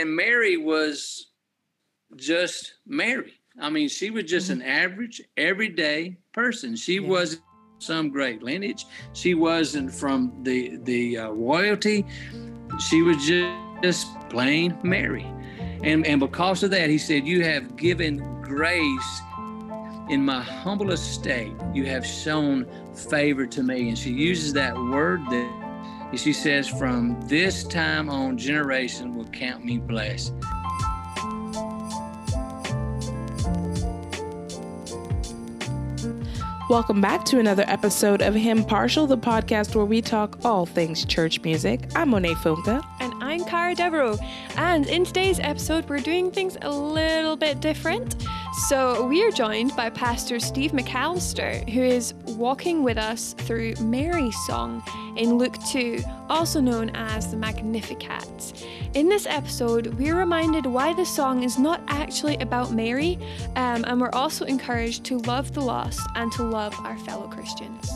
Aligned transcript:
and 0.00 0.16
Mary 0.16 0.56
was 0.56 1.26
just 2.16 2.74
Mary. 2.86 3.34
I 3.60 3.68
mean, 3.68 3.88
she 3.88 4.10
was 4.10 4.24
just 4.24 4.48
an 4.50 4.62
average, 4.62 5.20
everyday 5.36 6.16
person. 6.32 6.74
She 6.74 6.94
Yeah. 6.94 7.08
wasn't 7.08 7.42
some 7.78 8.08
great 8.10 8.42
lineage. 8.42 8.86
She 9.12 9.34
wasn't 9.34 9.92
from 9.92 10.32
the 10.42 10.76
the 10.84 11.18
uh, 11.18 11.30
royalty. 11.30 12.06
She 12.88 13.02
was 13.02 13.16
just, 13.26 13.82
just 13.82 14.06
plain 14.30 14.78
Mary. 14.82 15.26
And 15.82 16.06
and 16.06 16.20
because 16.20 16.62
of 16.62 16.70
that, 16.70 16.88
he 16.90 16.98
said, 16.98 17.26
"You 17.26 17.44
have 17.44 17.76
given 17.76 18.18
grace 18.42 19.12
in 20.08 20.24
my 20.24 20.42
humble 20.42 20.90
estate. 20.92 21.52
You 21.74 21.84
have 21.86 22.04
shown 22.06 22.66
favor 22.94 23.46
to 23.46 23.62
me." 23.62 23.88
And 23.88 23.98
she 23.98 24.10
uses 24.10 24.52
that 24.54 24.74
word 24.74 25.20
that 25.30 25.48
she 26.18 26.32
says, 26.32 26.68
"From 26.68 27.16
this 27.28 27.64
time 27.64 28.08
on, 28.10 28.36
generation 28.36 29.14
will 29.14 29.26
count 29.26 29.64
me 29.64 29.78
blessed." 29.78 30.32
Welcome 36.68 37.00
back 37.00 37.24
to 37.24 37.40
another 37.40 37.64
episode 37.66 38.22
of 38.22 38.32
Him 38.32 38.62
Partial, 38.62 39.08
the 39.08 39.18
podcast 39.18 39.74
where 39.74 39.84
we 39.84 40.00
talk 40.00 40.38
all 40.44 40.66
things 40.66 41.04
church 41.04 41.40
music. 41.42 41.80
I'm 41.96 42.10
Monet 42.10 42.34
Funke. 42.34 42.80
And 43.00 43.12
I'm 43.20 43.44
Cara 43.44 43.74
Devereaux. 43.74 44.16
And 44.56 44.86
in 44.86 45.04
today's 45.04 45.40
episode, 45.40 45.88
we're 45.88 45.98
doing 45.98 46.30
things 46.30 46.56
a 46.62 46.70
little 46.70 47.34
bit 47.34 47.58
different. 47.58 48.14
So 48.68 49.06
we 49.06 49.24
are 49.24 49.30
joined 49.30 49.74
by 49.74 49.90
Pastor 49.90 50.38
Steve 50.38 50.72
McAllister, 50.72 51.68
who 51.70 51.82
is 51.82 52.12
walking 52.26 52.82
with 52.84 52.98
us 52.98 53.32
through 53.32 53.74
Mary's 53.80 54.36
song 54.46 54.82
in 55.16 55.38
Luke 55.38 55.56
2, 55.70 56.02
also 56.28 56.60
known 56.60 56.90
as 56.90 57.30
the 57.30 57.36
Magnificat. 57.36 58.64
In 58.94 59.08
this 59.08 59.26
episode, 59.26 59.94
we're 59.94 60.16
reminded 60.16 60.66
why 60.66 60.92
the 60.92 61.06
song 61.06 61.42
is 61.42 61.58
not 61.58 61.80
actually 61.88 62.36
about 62.36 62.70
Mary, 62.70 63.18
um, 63.56 63.84
and 63.86 64.00
we're 64.00 64.10
also 64.10 64.44
encouraged 64.44 65.04
to 65.04 65.18
love 65.18 65.52
the 65.54 65.62
lost 65.62 66.00
and 66.14 66.30
to 66.32 66.42
love 66.42 66.74
our 66.80 66.98
fellow 66.98 67.28
Christians. 67.28 67.90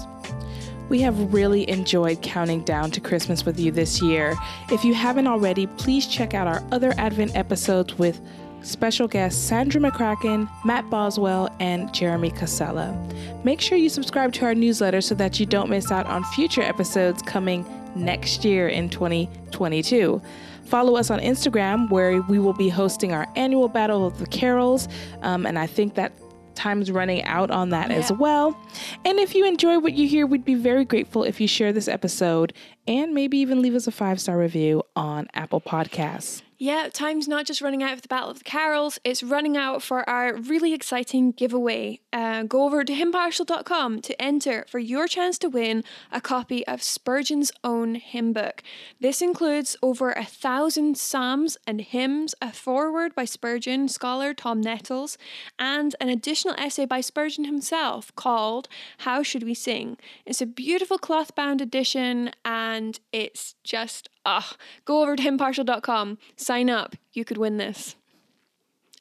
We 0.88 1.00
have 1.00 1.32
really 1.32 1.68
enjoyed 1.68 2.20
counting 2.20 2.62
down 2.62 2.90
to 2.92 3.00
Christmas 3.00 3.44
with 3.44 3.58
you 3.58 3.70
this 3.70 4.02
year. 4.02 4.34
If 4.70 4.84
you 4.84 4.92
haven't 4.94 5.26
already, 5.26 5.66
please 5.66 6.06
check 6.06 6.34
out 6.34 6.46
our 6.46 6.62
other 6.72 6.92
Advent 6.98 7.34
episodes 7.36 7.98
with 7.98 8.20
special 8.64 9.06
guests 9.06 9.40
Sandra 9.40 9.80
McCracken, 9.80 10.48
Matt 10.64 10.88
Boswell, 10.90 11.54
and 11.60 11.92
Jeremy 11.94 12.30
Casella. 12.30 12.96
Make 13.44 13.60
sure 13.60 13.78
you 13.78 13.88
subscribe 13.88 14.32
to 14.34 14.44
our 14.44 14.54
newsletter 14.54 15.00
so 15.00 15.14
that 15.16 15.38
you 15.38 15.46
don't 15.46 15.70
miss 15.70 15.90
out 15.90 16.06
on 16.06 16.24
future 16.24 16.62
episodes 16.62 17.22
coming 17.22 17.64
next 17.94 18.44
year 18.44 18.68
in 18.68 18.88
2022. 18.88 20.20
Follow 20.64 20.96
us 20.96 21.10
on 21.10 21.20
Instagram, 21.20 21.90
where 21.90 22.22
we 22.22 22.38
will 22.38 22.54
be 22.54 22.68
hosting 22.68 23.12
our 23.12 23.26
annual 23.36 23.68
Battle 23.68 24.06
of 24.06 24.18
the 24.18 24.26
Carols, 24.26 24.88
um, 25.22 25.46
and 25.46 25.58
I 25.58 25.66
think 25.66 25.94
that 25.94 26.12
time's 26.54 26.90
running 26.90 27.22
out 27.24 27.50
on 27.50 27.70
that 27.70 27.90
as 27.90 28.12
well. 28.12 28.56
And 29.04 29.18
if 29.18 29.34
you 29.34 29.44
enjoy 29.46 29.78
what 29.78 29.94
you 29.94 30.08
hear, 30.08 30.26
we'd 30.26 30.44
be 30.44 30.54
very 30.54 30.84
grateful 30.84 31.24
if 31.24 31.40
you 31.40 31.48
share 31.48 31.72
this 31.72 31.88
episode 31.88 32.52
and 32.86 33.12
maybe 33.12 33.38
even 33.38 33.60
leave 33.60 33.74
us 33.74 33.86
a 33.86 33.90
five 33.90 34.20
star 34.20 34.38
review 34.38 34.82
on 34.96 35.28
Apple 35.34 35.60
Podcasts. 35.60 36.42
Yeah, 36.56 36.88
time's 36.92 37.26
not 37.26 37.46
just 37.46 37.60
running 37.60 37.82
out 37.82 37.96
for 37.96 38.02
the 38.02 38.08
Battle 38.08 38.30
of 38.30 38.38
the 38.38 38.44
Carols, 38.44 39.00
it's 39.02 39.24
running 39.24 39.56
out 39.56 39.82
for 39.82 40.08
our 40.08 40.34
really 40.36 40.72
exciting 40.72 41.32
giveaway. 41.32 42.00
Uh, 42.12 42.44
go 42.44 42.64
over 42.64 42.84
to 42.84 42.92
himpartial.com 42.92 44.00
to 44.02 44.22
enter 44.22 44.64
for 44.68 44.78
your 44.78 45.08
chance 45.08 45.36
to 45.38 45.48
win 45.48 45.82
a 46.12 46.20
copy 46.20 46.64
of 46.68 46.80
Spurgeon's 46.80 47.50
own 47.64 47.96
hymn 47.96 48.32
book. 48.32 48.62
This 49.00 49.20
includes 49.20 49.76
over 49.82 50.12
a 50.12 50.24
thousand 50.24 50.96
psalms 50.96 51.56
and 51.66 51.80
hymns, 51.80 52.36
a 52.40 52.52
foreword 52.52 53.16
by 53.16 53.24
Spurgeon 53.24 53.88
scholar 53.88 54.32
Tom 54.32 54.60
Nettles, 54.60 55.18
and 55.58 55.96
an 56.00 56.08
additional 56.08 56.54
essay 56.56 56.84
by 56.84 57.00
Spurgeon 57.00 57.46
himself 57.46 58.14
called 58.14 58.68
How 58.98 59.24
Should 59.24 59.42
We 59.42 59.54
Sing? 59.54 59.96
It's 60.24 60.40
a 60.40 60.46
beautiful 60.46 60.98
cloth 60.98 61.34
bound 61.34 61.60
edition 61.60 62.30
and 62.44 63.00
it's 63.12 63.56
just 63.64 64.08
Ah, 64.24 64.56
go 64.84 65.02
over 65.02 65.16
to 65.16 65.22
himpartial.com, 65.22 66.18
sign 66.36 66.70
up, 66.70 66.96
you 67.12 67.24
could 67.24 67.36
win 67.36 67.58
this. 67.58 67.96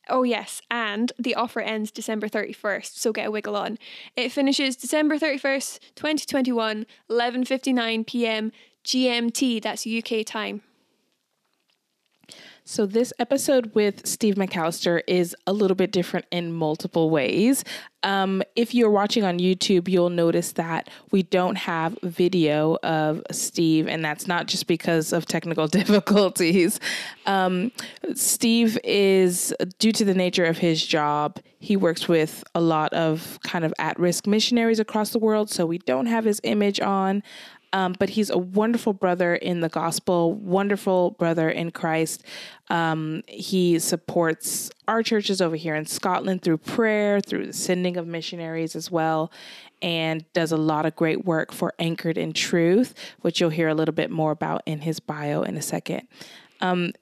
Oh, 0.09 0.23
yes, 0.23 0.61
and 0.69 1.13
the 1.17 1.33
offer 1.35 1.61
ends 1.61 1.89
December 1.89 2.27
31st, 2.27 2.97
so 2.97 3.13
get 3.13 3.27
a 3.27 3.31
wiggle 3.31 3.55
on. 3.55 3.77
It 4.17 4.33
finishes 4.33 4.75
December 4.75 5.17
31st, 5.17 5.79
2021, 5.95 6.85
11:59 7.09 8.05
p.m. 8.05 8.51
GMT, 8.83 9.61
that's 9.61 9.87
UK 9.87 10.25
time. 10.25 10.61
So, 12.65 12.85
this 12.85 13.11
episode 13.19 13.75
with 13.75 14.07
Steve 14.07 14.35
McAllister 14.35 15.01
is 15.05 15.35
a 15.45 15.51
little 15.51 15.75
bit 15.75 15.91
different 15.91 16.25
in 16.31 16.53
multiple 16.53 17.09
ways. 17.09 17.65
Um, 18.03 18.41
if 18.55 18.73
you're 18.73 18.89
watching 18.89 19.25
on 19.25 19.37
YouTube, 19.39 19.89
you'll 19.89 20.09
notice 20.09 20.53
that 20.53 20.89
we 21.11 21.23
don't 21.23 21.57
have 21.57 21.97
video 22.03 22.77
of 22.81 23.21
Steve, 23.31 23.87
and 23.89 24.03
that's 24.03 24.27
not 24.27 24.47
just 24.47 24.67
because 24.67 25.11
of 25.11 25.25
technical 25.25 25.67
difficulties. 25.79 26.79
Um, 27.25 27.73
Steve 28.13 28.77
is, 28.85 29.53
due 29.77 29.91
to 29.91 30.05
the 30.05 30.13
nature 30.13 30.45
of 30.45 30.57
his 30.57 30.85
job, 30.85 31.39
he 31.59 31.75
works 31.77 32.07
with 32.07 32.43
a 32.55 32.61
lot 32.61 32.93
of 32.93 33.39
kind 33.43 33.65
of 33.65 33.73
at 33.77 33.99
risk 33.99 34.25
missionaries 34.25 34.79
across 34.79 35.11
the 35.11 35.19
world, 35.19 35.49
so 35.49 35.65
we 35.65 35.79
don't 35.79 36.05
have 36.05 36.23
his 36.23 36.39
image 36.43 36.79
on. 36.79 37.23
Um, 37.73 37.95
but 37.97 38.11
he's 38.11 38.29
a 38.29 38.37
wonderful 38.37 38.93
brother 38.93 39.33
in 39.33 39.59
the 39.59 39.67
gospel, 39.67 40.33
wonderful 40.33 41.11
brother 41.11 41.49
in 41.49 41.71
Christ. 41.71 42.23
Um, 42.69 43.23
he 43.27 43.79
supports 43.79 44.69
our 44.87 45.01
churches 45.01 45.41
over 45.41 45.55
here 45.55 45.75
in 45.75 45.87
Scotland 45.87 46.43
through 46.43 46.59
prayer, 46.59 47.19
through 47.19 47.47
the 47.47 47.53
sending 47.53 47.97
of 47.97 48.05
missionaries 48.05 48.75
as 48.75 48.91
well, 48.91 49.31
and 49.81 50.23
does 50.33 50.51
a 50.51 50.57
lot 50.57 50.85
of 50.85 50.95
great 50.95 51.25
work 51.25 51.51
for 51.51 51.73
Anchored 51.79 52.17
in 52.17 52.31
Truth, 52.31 52.93
which 53.21 53.41
you'll 53.41 53.49
hear 53.49 53.67
a 53.67 53.73
little 53.73 53.95
bit 53.95 54.11
more 54.11 54.31
about 54.31 54.61
in 54.67 54.81
his 54.81 54.99
bio 54.99 55.41
in 55.41 55.57
a 55.57 55.61
second. 55.61 56.07
Um, 56.61 56.93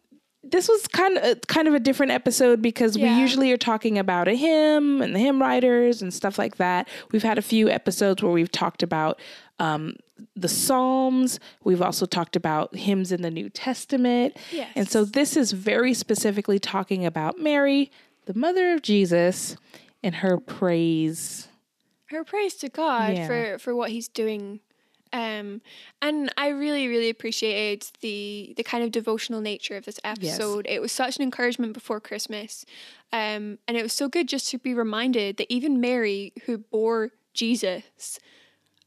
this 0.44 0.68
was 0.68 0.88
kind 0.88 1.18
of 1.20 1.42
kind 1.48 1.68
of 1.68 1.76
a 1.76 1.80
different 1.80 2.12
episode 2.12 2.64
because 2.64 2.98
we 2.98 3.08
usually 3.08 3.52
are 3.52 3.58
talking 3.58 4.00
about 4.00 4.28
a 4.28 4.34
hymn 4.34 5.02
and 5.02 5.14
the 5.14 5.20
hymn 5.20 5.40
writers 5.40 6.02
and 6.02 6.12
stuff 6.12 6.40
like 6.40 6.58
that. 6.58 6.90
We've 7.12 7.22
had 7.22 7.38
a 7.38 7.44
few 7.44 7.70
episodes 7.70 8.24
where 8.24 8.32
we've 8.32 8.52
talked 8.52 8.82
about 8.82 9.20
um, 9.60 9.98
the 10.36 10.48
Psalms. 10.48 11.40
We've 11.64 11.82
also 11.82 12.06
talked 12.06 12.36
about 12.36 12.76
hymns 12.76 13.12
in 13.12 13.22
the 13.22 13.32
New 13.32 13.50
Testament. 13.50 14.38
Yes. 14.52 14.72
And 14.76 14.90
so 14.90 15.06
this 15.06 15.36
is 15.38 15.52
very 15.52 15.94
specifically 15.94 16.60
talking 16.60 17.06
about 17.06 17.40
Mary, 17.40 17.92
the 18.26 18.34
mother 18.34 18.74
of 18.74 18.82
Jesus, 18.82 19.56
and 20.04 20.16
her 20.16 20.38
praise. 20.38 21.48
Her 22.08 22.24
praise 22.24 22.56
to 22.56 22.70
God 22.70 23.14
Yeah. 23.14 23.28
for, 23.28 23.58
for 23.60 23.76
what 23.76 23.92
he's 23.92 24.08
doing. 24.08 24.60
Um, 25.14 25.62
and 26.02 26.32
I 26.38 26.48
really, 26.50 26.88
really 26.88 27.10
appreciated 27.10 27.86
the 28.00 28.54
the 28.56 28.64
kind 28.64 28.82
of 28.82 28.92
devotional 28.92 29.42
nature 29.42 29.76
of 29.76 29.84
this 29.84 30.00
episode. 30.06 30.66
It 30.70 30.82
was 30.82 30.94
such 30.94 31.18
an 31.18 31.24
encouragement 31.24 31.74
before 31.74 32.00
Christmas, 32.00 32.66
um, 33.12 33.58
and 33.68 33.76
it 33.76 33.84
was 33.84 33.92
so 33.92 34.08
good 34.08 34.30
just 34.30 34.50
to 34.52 34.58
be 34.58 34.74
reminded 34.74 35.36
that 35.36 35.52
even 35.54 35.82
Mary, 35.82 36.32
who 36.46 36.60
bore 36.60 37.12
Jesus, 37.34 38.20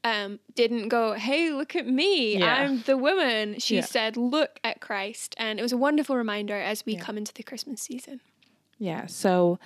um, 0.05 0.39
didn't 0.53 0.87
go, 0.89 1.13
"Hey, 1.13 1.51
look 1.51 1.75
at 1.75 1.85
me! 1.87 2.37
Yeah. 2.37 2.55
I'm 2.55 2.81
the 2.83 2.95
woman." 2.95 3.59
She 3.59 3.75
Yeah. 3.75 3.85
said, 3.85 4.15
"Look 4.15 4.59
at 4.63 4.79
Christ," 4.79 5.35
and 5.37 5.59
it 5.59 5.63
was 5.63 5.73
a 5.73 5.77
wonderful 5.77 6.15
reminder 6.15 6.55
as 6.55 6.85
we 6.85 6.95
come 6.95 7.17
into 7.17 7.33
the 7.33 7.43
Christmas 7.43 7.81
season. 7.81 8.21
Yeah. 8.79 9.07
So 9.07 9.59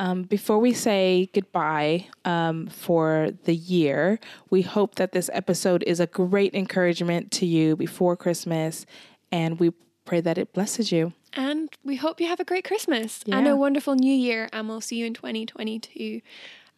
um, 0.00 0.22
before 0.22 0.58
we 0.58 0.72
say 0.72 1.28
goodbye 1.34 2.06
um, 2.24 2.66
for 2.68 3.30
the 3.44 3.54
year, 3.54 4.18
we 4.50 4.62
hope 4.62 4.94
that 4.96 5.12
this 5.12 5.28
episode 5.32 5.84
is 5.86 6.00
a 6.00 6.06
great 6.06 6.54
encouragement 6.54 7.30
to 7.32 7.46
you 7.46 7.76
before 7.76 8.16
Christmas, 8.16 8.86
and 9.30 9.60
we 9.60 9.70
pray 10.04 10.20
that 10.20 10.38
it 10.38 10.52
blesses 10.52 10.90
you. 10.90 11.12
And 11.34 11.68
we 11.84 11.96
hope 11.96 12.20
you 12.20 12.26
have 12.28 12.40
a 12.40 12.44
great 12.44 12.64
Christmas 12.64 13.22
and 13.30 13.46
a 13.48 13.56
wonderful 13.56 13.94
new 13.94 14.12
year. 14.14 14.48
And 14.52 14.68
we'll 14.68 14.80
see 14.82 14.96
you 14.96 15.06
in 15.06 15.14
2022. 15.14 16.20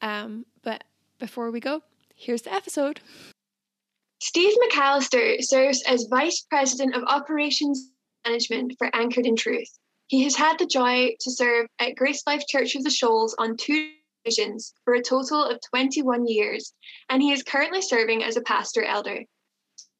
Um, 0.03 0.47
but 0.63 0.85
before 1.19 1.51
we 1.51 1.59
go, 1.61 1.83
here's 2.15 2.43
the 2.43 2.53
episode. 2.53 3.01
Steve 4.21 4.55
McAllister 4.65 5.43
serves 5.43 5.83
as 5.87 6.07
Vice 6.09 6.47
President 6.49 6.95
of 6.95 7.03
Operations 7.05 7.91
Management 8.27 8.75
for 8.79 8.89
Anchored 8.95 9.27
in 9.27 9.37
Truth. 9.37 9.69
He 10.07 10.23
has 10.25 10.35
had 10.35 10.59
the 10.59 10.67
joy 10.67 11.15
to 11.21 11.31
serve 11.31 11.67
at 11.79 11.97
Grace 11.97 12.23
Life 12.27 12.47
Church 12.47 12.75
of 12.75 12.85
the 12.85 12.91
Shoals 12.91 13.35
on 13.39 13.57
two 13.57 13.91
occasions 14.25 14.73
for 14.85 14.95
a 14.95 15.03
total 15.03 15.45
of 15.45 15.61
21 15.71 16.27
years, 16.27 16.73
and 17.09 17.23
he 17.23 17.33
is 17.33 17.43
currently 17.43 17.83
serving 17.83 18.23
as 18.23 18.37
a 18.37 18.43
pastor 18.43 18.83
elder. 18.83 19.25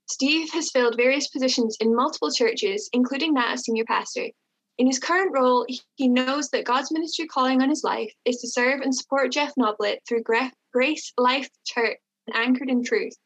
Steve 0.07 0.51
has 0.53 0.71
filled 0.71 0.97
various 0.97 1.29
positions 1.29 1.77
in 1.81 1.95
multiple 1.95 2.31
churches, 2.31 2.89
including 2.93 3.35
that 3.35 3.55
of 3.55 3.61
senior 3.61 3.85
pastor. 3.85 4.29
In 4.77 4.87
his 4.87 4.99
current 4.99 5.33
role, 5.33 5.67
he 5.97 6.09
knows 6.09 6.49
that 6.51 6.65
God's 6.65 6.91
ministry 6.91 7.27
calling 7.27 7.63
on 7.63 7.69
his 7.69 7.85
life 7.85 8.13
is 8.25 8.39
to 8.39 8.49
serve 8.49 8.81
and 8.81 8.95
support 8.95 9.33
Jeff 9.33 9.55
Noblit 9.59 9.99
through 10.09 10.25
Grace 10.73 11.13
Life 11.17 11.49
Church 11.67 11.99
Anchored 12.33 12.71
in 12.71 12.85
Truth 12.85 13.17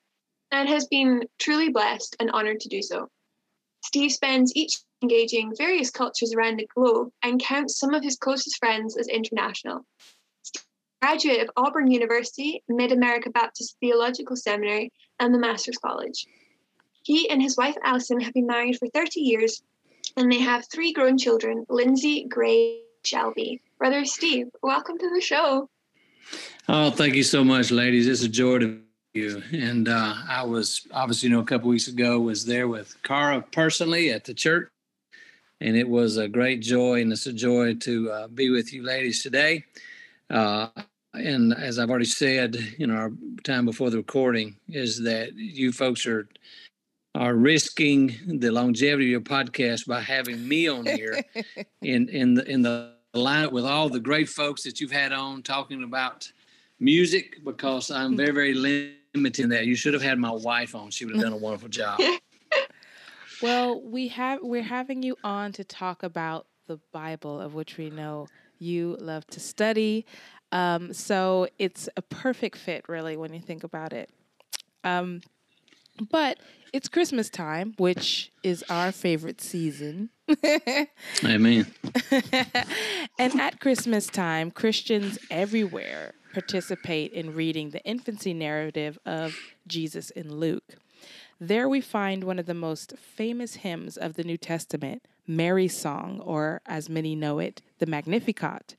and 0.51 0.69
has 0.69 0.87
been 0.87 1.25
truly 1.39 1.69
blessed 1.69 2.17
and 2.21 2.31
honored 2.31 2.61
to 2.61 2.69
do 2.69 2.83
so. 2.83 3.09
Steve 3.85 4.13
spends 4.13 4.53
each 4.57 4.79
engaging 5.03 5.55
various 5.57 5.91
cultures 5.91 6.35
around 6.35 6.59
the 6.59 6.69
globe 6.75 7.11
and 7.23 7.41
counts 7.41 7.79
some 7.79 7.95
of 7.95 8.03
his 8.03 8.17
closest 8.17 8.59
friends 8.59 8.97
as 8.97 9.09
international. 9.09 9.85
Graduate 11.01 11.41
of 11.41 11.51
Auburn 11.57 11.91
University, 11.91 12.63
Mid 12.69 12.91
America 12.91 13.31
Baptist 13.31 13.77
Theological 13.81 14.35
Seminary, 14.35 14.93
and 15.21 15.33
the 15.33 15.39
Master's 15.39 15.79
College. 15.79 16.27
He 17.05 17.31
and 17.31 17.41
his 17.41 17.57
wife 17.57 17.77
Alison 17.85 18.21
have 18.21 18.35
been 18.35 18.47
married 18.47 18.79
for 18.79 18.89
30 18.89 19.21
years 19.21 19.63
and 20.17 20.31
they 20.31 20.41
have 20.41 20.67
three 20.69 20.93
grown 20.93 21.17
children 21.17 21.65
Lindsay, 21.69 22.27
Gray, 22.29 22.81
Shelby. 23.05 23.63
Brother 23.79 24.05
Steve, 24.05 24.49
welcome 24.63 24.99
to 24.99 25.11
the 25.15 25.21
show. 25.21 25.71
Oh, 26.69 26.91
thank 26.91 27.15
you 27.15 27.23
so 27.23 27.45
much, 27.45 27.71
ladies. 27.71 28.09
It's 28.09 28.23
a 28.23 28.29
joy 28.29 28.59
to 28.59 28.88
you. 29.19 29.43
And 29.53 29.89
uh, 29.89 30.15
I 30.29 30.43
was 30.43 30.87
obviously, 30.93 31.29
you 31.29 31.35
know, 31.35 31.43
a 31.43 31.45
couple 31.45 31.69
weeks 31.69 31.89
ago 31.89 32.21
was 32.21 32.45
there 32.45 32.69
with 32.69 32.97
Cara 33.03 33.45
personally 33.53 34.11
at 34.11 34.25
the 34.25 34.35
church, 34.35 34.69
and 35.61 35.77
it 35.77 35.89
was 35.89 36.17
a 36.17 36.29
great 36.29 36.61
joy, 36.61 37.01
and 37.01 37.13
it's 37.13 37.27
a 37.27 37.33
joy 37.33 37.75
to 37.75 38.11
uh, 38.11 38.29
be 38.29 38.51
with 38.51 38.73
you, 38.73 38.83
ladies, 38.83 39.23
today. 39.23 39.65
Uh, 40.31 40.69
and 41.15 41.55
as 41.55 41.79
I've 41.79 41.91
already 41.91 42.05
said, 42.05 42.57
you 42.79 42.87
know, 42.87 42.95
our 42.95 43.13
time 43.45 43.65
before 43.65 43.91
the 43.91 43.97
recording 43.97 44.57
is 44.69 45.03
that 45.03 45.35
you 45.35 45.73
folks 45.73 46.07
are 46.07 46.29
are 47.15 47.35
risking 47.35 48.15
the 48.27 48.51
longevity 48.51 49.07
of 49.07 49.11
your 49.11 49.21
podcast 49.21 49.87
by 49.87 50.01
having 50.01 50.47
me 50.47 50.69
on 50.69 50.87
here 50.87 51.21
in 51.83 52.09
in 52.09 52.35
the 52.35 52.45
in 52.51 52.63
the 52.63 52.93
with 53.51 53.65
all 53.65 53.89
the 53.89 53.99
great 53.99 54.29
folks 54.29 54.63
that 54.63 54.81
you've 54.81 54.93
had 54.93 55.13
on 55.13 55.43
talking 55.43 55.83
about 55.83 56.31
music 56.79 57.43
because 57.45 57.91
I'm 57.91 58.17
very 58.17 58.31
very 58.31 58.95
limited 59.15 59.45
in 59.45 59.49
that. 59.51 59.67
You 59.67 59.75
should 59.75 59.95
have 59.95 60.03
had 60.03 60.19
my 60.19 60.31
wife 60.31 60.75
on; 60.75 60.91
she 60.91 61.05
would 61.05 61.15
have 61.15 61.25
done 61.25 61.33
a 61.33 61.37
wonderful 61.37 61.69
job. 61.69 62.01
well, 63.43 63.81
we 63.81 64.09
have 64.09 64.41
we're 64.43 64.63
having 64.63 65.03
you 65.03 65.17
on 65.25 65.53
to 65.53 65.65
talk 65.65 66.03
about 66.03 66.47
the 66.67 66.79
Bible, 66.93 67.41
of 67.41 67.55
which 67.55 67.77
we 67.79 67.91
know 67.91 68.29
you 68.59 68.97
love 69.01 69.27
to 69.29 69.41
study. 69.41 70.07
Um, 70.53 70.93
so 70.93 71.49
it's 71.59 71.89
a 71.97 72.03
perfect 72.03 72.59
fit, 72.59 72.89
really, 72.89 73.17
when 73.17 73.35
you 73.35 73.41
think 73.41 73.65
about 73.65 73.93
it. 73.93 74.11
Um, 74.85 75.23
but 76.11 76.39
it's 76.73 76.89
Christmas 76.89 77.29
time, 77.29 77.75
which 77.77 78.31
is 78.43 78.65
our 78.69 78.93
favorite 78.93 79.41
season. 79.41 80.11
Amen. 81.25 81.67
and 83.19 83.41
at 83.41 83.61
Christmas 83.61 84.07
time, 84.07 84.51
Christians 84.51 85.19
everywhere 85.31 86.15
participate 86.33 87.13
in 87.13 87.35
reading 87.35 87.71
the 87.71 87.83
infancy 87.85 88.35
narrative 88.35 88.99
of 89.05 89.37
Jesus 89.67 90.11
in 90.11 90.37
Luke. 90.37 90.77
There 91.41 91.69
we 91.69 91.81
find 91.81 92.25
one 92.25 92.39
of 92.39 92.47
the 92.47 92.55
most 92.55 92.95
famous 92.99 93.57
hymns 93.57 93.97
of 93.97 94.15
the 94.15 94.25
New 94.25 94.37
Testament, 94.37 95.07
Mary's 95.27 95.77
Song, 95.77 96.21
or 96.21 96.61
as 96.67 96.89
many 96.89 97.15
know 97.15 97.39
it, 97.39 97.63
the 97.79 97.87
Magnificat. 97.87 98.75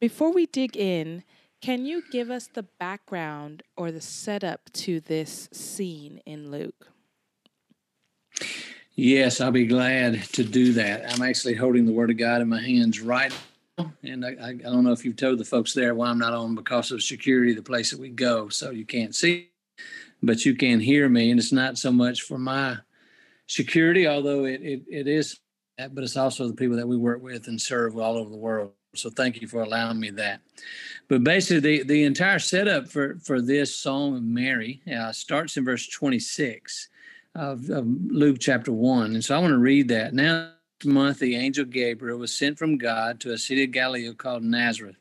Before 0.00 0.32
we 0.32 0.46
dig 0.46 0.76
in, 0.76 1.22
can 1.60 1.86
you 1.86 2.02
give 2.10 2.30
us 2.30 2.48
the 2.48 2.64
background 2.64 3.62
or 3.76 3.92
the 3.92 4.00
setup 4.00 4.72
to 4.72 5.00
this 5.00 5.48
scene 5.52 6.20
in 6.26 6.50
Luke? 6.50 6.88
Yes, 8.96 9.40
I'll 9.40 9.50
be 9.50 9.66
glad 9.66 10.22
to 10.32 10.44
do 10.44 10.72
that. 10.74 11.12
I'm 11.12 11.22
actually 11.22 11.54
holding 11.54 11.86
the 11.86 11.92
Word 11.92 12.10
of 12.10 12.18
God 12.18 12.42
in 12.42 12.48
my 12.48 12.60
hands 12.60 13.00
right. 13.00 13.32
And 13.78 14.24
I, 14.24 14.36
I, 14.40 14.52
don't 14.52 14.84
know 14.84 14.92
if 14.92 15.04
you've 15.04 15.16
told 15.16 15.38
the 15.38 15.44
folks 15.44 15.72
there 15.72 15.94
why 15.94 16.08
I'm 16.08 16.18
not 16.18 16.32
on 16.32 16.54
because 16.54 16.92
of 16.92 17.02
security, 17.02 17.52
the 17.52 17.62
place 17.62 17.90
that 17.90 17.98
we 17.98 18.08
go, 18.08 18.48
so 18.48 18.70
you 18.70 18.84
can't 18.84 19.14
see, 19.14 19.50
but 20.22 20.44
you 20.44 20.54
can 20.54 20.78
hear 20.78 21.08
me. 21.08 21.30
And 21.30 21.40
it's 21.40 21.52
not 21.52 21.78
so 21.78 21.90
much 21.90 22.22
for 22.22 22.38
my 22.38 22.76
security, 23.46 24.06
although 24.06 24.44
it, 24.44 24.60
it, 24.62 24.82
it 24.88 25.08
is, 25.08 25.40
but 25.76 26.04
it's 26.04 26.16
also 26.16 26.46
the 26.46 26.54
people 26.54 26.76
that 26.76 26.86
we 26.86 26.96
work 26.96 27.20
with 27.22 27.48
and 27.48 27.60
serve 27.60 27.98
all 27.98 28.16
over 28.16 28.30
the 28.30 28.36
world. 28.36 28.72
So 28.94 29.10
thank 29.10 29.40
you 29.40 29.48
for 29.48 29.62
allowing 29.62 29.98
me 29.98 30.10
that. 30.10 30.40
But 31.08 31.24
basically, 31.24 31.78
the, 31.78 31.82
the 31.82 32.04
entire 32.04 32.38
setup 32.38 32.88
for, 32.88 33.18
for 33.24 33.42
this 33.42 33.74
Song 33.74 34.16
of 34.16 34.22
Mary 34.22 34.82
uh, 34.94 35.10
starts 35.10 35.56
in 35.56 35.64
verse 35.64 35.88
26 35.88 36.88
of, 37.34 37.68
of 37.70 37.86
Luke 38.06 38.36
chapter 38.38 38.72
1. 38.72 39.14
And 39.14 39.24
so 39.24 39.34
I 39.34 39.38
want 39.40 39.50
to 39.50 39.58
read 39.58 39.88
that. 39.88 40.14
Now, 40.14 40.52
month, 40.84 41.18
the 41.18 41.36
angel 41.36 41.64
Gabriel 41.64 42.18
was 42.18 42.36
sent 42.36 42.58
from 42.58 42.78
God 42.78 43.20
to 43.20 43.32
a 43.32 43.38
city 43.38 43.64
of 43.64 43.70
Galilee 43.70 44.12
called 44.14 44.42
Nazareth 44.42 44.96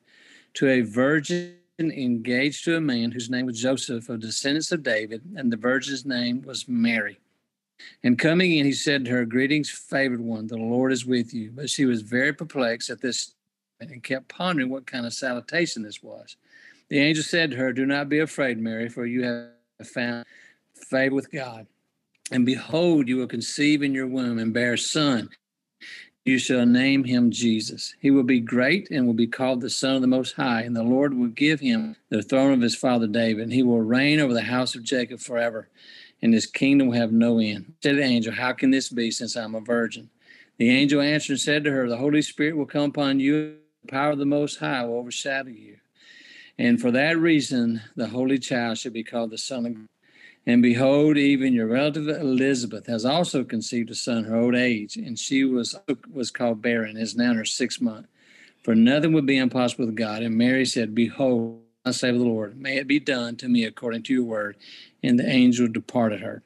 to 0.56 0.70
a 0.70 0.82
virgin 0.82 1.56
engaged 1.80 2.64
to 2.66 2.78
a 2.78 2.82
man 2.82 3.12
whose 3.12 3.30
name 3.30 3.48
was 3.48 3.60
Joseph 3.60 4.08
of 4.08 4.20
descendants 4.20 4.72
of 4.72 4.84
David, 4.84 5.24
and 5.36 5.52
the 5.52 5.58
virgin's 5.58 6.06
name 6.06 6.42
was 6.44 6.68
Mary. 6.68 7.20
And 8.04 8.20
coming 8.20 8.54
in, 8.58 8.66
he 8.66 8.74
said 8.74 9.06
to 9.06 9.12
her, 9.12 9.26
Greetings, 9.26 9.70
favored 9.70 10.22
one, 10.22 10.48
the 10.48 10.58
Lord 10.58 10.92
is 10.92 11.06
with 11.06 11.34
you. 11.34 11.52
But 11.52 11.70
she 11.70 11.86
was 11.86 12.02
very 12.02 12.32
perplexed 12.32 12.90
at 12.90 13.02
this 13.02 13.34
and 13.80 14.04
kept 14.04 14.30
pondering 14.30 14.70
what 14.70 14.86
kind 14.86 15.06
of 15.06 15.14
salutation 15.14 15.82
this 15.82 16.02
was. 16.02 16.38
The 16.90 17.00
angel 17.00 17.24
said 17.24 17.52
to 17.52 17.58
her, 17.58 17.74
Do 17.74 17.86
not 17.86 18.10
be 18.10 18.20
afraid, 18.20 18.60
Mary, 18.60 18.88
for 18.88 19.06
you 19.06 19.24
have 19.24 19.88
found 19.88 20.26
favor 20.90 21.16
with 21.16 21.32
God. 21.32 21.68
And 22.32 22.46
behold, 22.46 23.08
you 23.08 23.18
will 23.18 23.28
conceive 23.28 23.84
in 23.84 23.94
your 23.94 24.08
womb 24.08 24.40
and 24.40 24.54
bear 24.54 24.74
a 24.74 24.78
son. 24.78 25.30
You 26.26 26.40
shall 26.40 26.66
name 26.66 27.04
him 27.04 27.32
Jesus. 27.32 27.96
He 28.00 28.10
will 28.10 28.24
be 28.24 28.40
great 28.40 28.90
and 28.90 29.06
will 29.06 29.14
be 29.14 29.28
called 29.28 29.60
the 29.60 29.70
Son 29.70 29.96
of 29.96 30.02
the 30.02 30.08
Most 30.08 30.36
High. 30.36 30.62
And 30.62 30.76
the 30.76 30.84
Lord 30.84 31.14
will 31.14 31.28
give 31.28 31.60
him 31.60 31.98
the 32.10 32.24
throne 32.24 32.54
of 32.54 32.62
his 32.62 32.76
father 32.76 33.08
David. 33.08 33.44
And 33.44 33.54
he 33.54 33.62
will 33.62 33.82
reign 33.82 34.22
over 34.22 34.34
the 34.34 34.42
house 34.42 34.74
of 34.74 34.84
Jacob 34.84 35.20
forever. 35.20 35.68
And 36.22 36.34
his 36.34 36.46
kingdom 36.46 36.88
will 36.88 36.98
have 36.98 37.12
no 37.12 37.40
end. 37.40 37.74
Said 37.84 37.98
the 37.98 38.04
angel, 38.04 38.32
How 38.32 38.54
can 38.54 38.72
this 38.72 38.88
be 38.88 39.12
since 39.12 39.36
I'm 39.36 39.56
a 39.56 39.60
virgin? 39.60 40.10
The 40.58 40.70
angel 40.70 41.02
answered 41.02 41.34
and 41.34 41.42
said 41.42 41.66
to 41.66 41.72
her, 41.72 41.90
The 41.90 41.98
Holy 41.98 42.22
Spirit 42.22 42.56
will 42.56 42.66
come 42.66 42.92
upon 42.92 43.20
you. 43.20 43.58
The 43.82 43.92
power 43.92 44.12
of 44.12 44.20
the 44.20 44.26
Most 44.26 44.60
High 44.60 44.86
will 44.86 45.00
overshadow 45.00 45.50
you. 45.50 45.78
And 46.58 46.80
for 46.80 46.92
that 46.92 47.18
reason, 47.18 47.82
the 47.98 48.08
Holy 48.08 48.40
Child 48.40 48.78
shall 48.78 48.94
be 48.94 49.04
called 49.04 49.32
the 49.32 49.38
Son 49.38 49.66
of 49.66 49.74
God. 49.74 49.88
And 50.46 50.62
behold, 50.62 51.18
even 51.18 51.54
your 51.54 51.68
relative 51.68 52.10
Elizabeth 52.10 52.88
has 52.88 53.06
also 53.06 53.44
conceived 53.44 53.90
a 53.92 53.96
son 53.96 54.26
her 54.26 54.36
old 54.36 54.56
age, 54.56 54.98
and 54.98 55.18
she 55.18 55.46
was 55.46 55.76
was 56.12 56.32
called 56.32 56.62
barren, 56.62 56.98
is 56.98 57.16
now 57.16 57.32
in 57.32 57.38
her 57.38 57.46
sixth 57.46 57.82
month. 57.82 58.08
For 58.64 58.76
nothing 58.76 59.14
would 59.14 59.26
be 59.26 59.38
impossible 59.38 59.86
with 59.86 59.96
God. 59.96 60.22
And 60.22 60.38
Mary 60.38 60.66
said, 60.66 60.96
Behold, 60.96 61.62
I 61.86 61.92
say 61.92 62.10
of 62.10 62.18
the 62.18 62.24
Lord, 62.24 62.58
may 62.58 62.78
it 62.78 62.88
be 62.88 63.00
done 63.00 63.36
to 63.38 63.48
me 63.48 63.66
according 63.66 64.04
to 64.04 64.14
your 64.14 64.24
word. 64.24 64.58
And 65.02 65.20
the 65.20 65.28
angel 65.28 65.68
departed 65.68 66.22
her. 66.22 66.44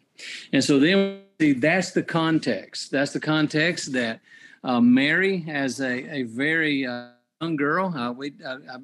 And 0.51 0.63
so 0.63 0.79
then 0.79 1.21
see, 1.39 1.53
that's 1.53 1.91
the 1.91 2.01
context. 2.01 2.91
That's 2.91 3.13
the 3.13 3.19
context 3.19 3.93
that 3.93 4.19
uh, 4.63 4.81
Mary, 4.81 5.45
as 5.47 5.79
a, 5.79 6.15
a 6.15 6.23
very 6.23 6.88
uh, 6.88 7.09
young 7.39 7.55
girl, 7.55 7.95
uh, 7.95 8.12
we 8.12 8.33
uh, 8.43 8.57
uh, 8.72 8.79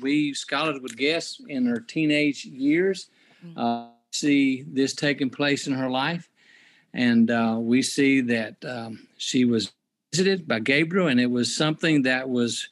we 0.00 0.32
scholars 0.32 0.80
would 0.80 0.96
guess 0.96 1.40
in 1.46 1.66
her 1.66 1.80
teenage 1.80 2.44
years. 2.44 3.08
Mm-hmm 3.44 3.60
uh, 3.60 3.88
see 4.12 4.62
this 4.62 4.94
taking 4.94 5.30
place 5.30 5.66
in 5.66 5.72
her 5.72 5.90
life. 5.90 6.28
And 6.94 7.30
uh, 7.30 7.56
we 7.60 7.82
see 7.82 8.20
that 8.22 8.56
um, 8.64 9.06
she 9.18 9.44
was 9.44 9.72
visited 10.12 10.48
by 10.48 10.60
Gabriel, 10.60 11.08
and 11.08 11.20
it 11.20 11.30
was 11.30 11.54
something 11.54 12.02
that 12.02 12.28
was 12.28 12.68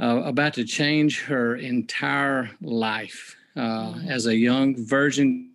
uh, 0.00 0.22
about 0.24 0.54
to 0.54 0.64
change 0.64 1.22
her 1.22 1.56
entire 1.56 2.50
life 2.60 3.36
uh, 3.56 3.60
mm-hmm. 3.60 4.08
as 4.08 4.26
a 4.26 4.36
young 4.36 4.76
virgin. 4.76 5.50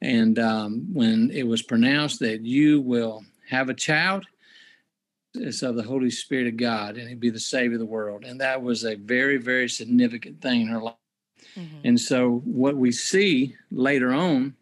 And 0.00 0.38
um, 0.38 0.88
when 0.92 1.30
it 1.30 1.46
was 1.46 1.62
pronounced 1.62 2.20
that 2.20 2.42
you 2.42 2.80
will 2.80 3.24
have 3.48 3.68
a 3.68 3.74
child, 3.74 4.26
it's 5.34 5.62
of 5.62 5.76
the 5.76 5.82
Holy 5.82 6.10
Spirit 6.10 6.46
of 6.46 6.56
God, 6.56 6.96
and 6.96 7.08
He'd 7.08 7.20
be 7.20 7.30
the 7.30 7.40
Savior 7.40 7.74
of 7.74 7.80
the 7.80 7.86
world. 7.86 8.24
And 8.24 8.40
that 8.40 8.62
was 8.62 8.84
a 8.84 8.94
very, 8.96 9.38
very 9.38 9.68
significant 9.68 10.40
thing 10.40 10.62
in 10.62 10.68
her 10.68 10.80
life. 10.80 10.94
Mm-hmm. 11.56 11.80
And 11.84 12.00
so, 12.00 12.42
what 12.44 12.76
we 12.76 12.92
see 12.92 13.56
later 13.70 14.12
on 14.12 14.54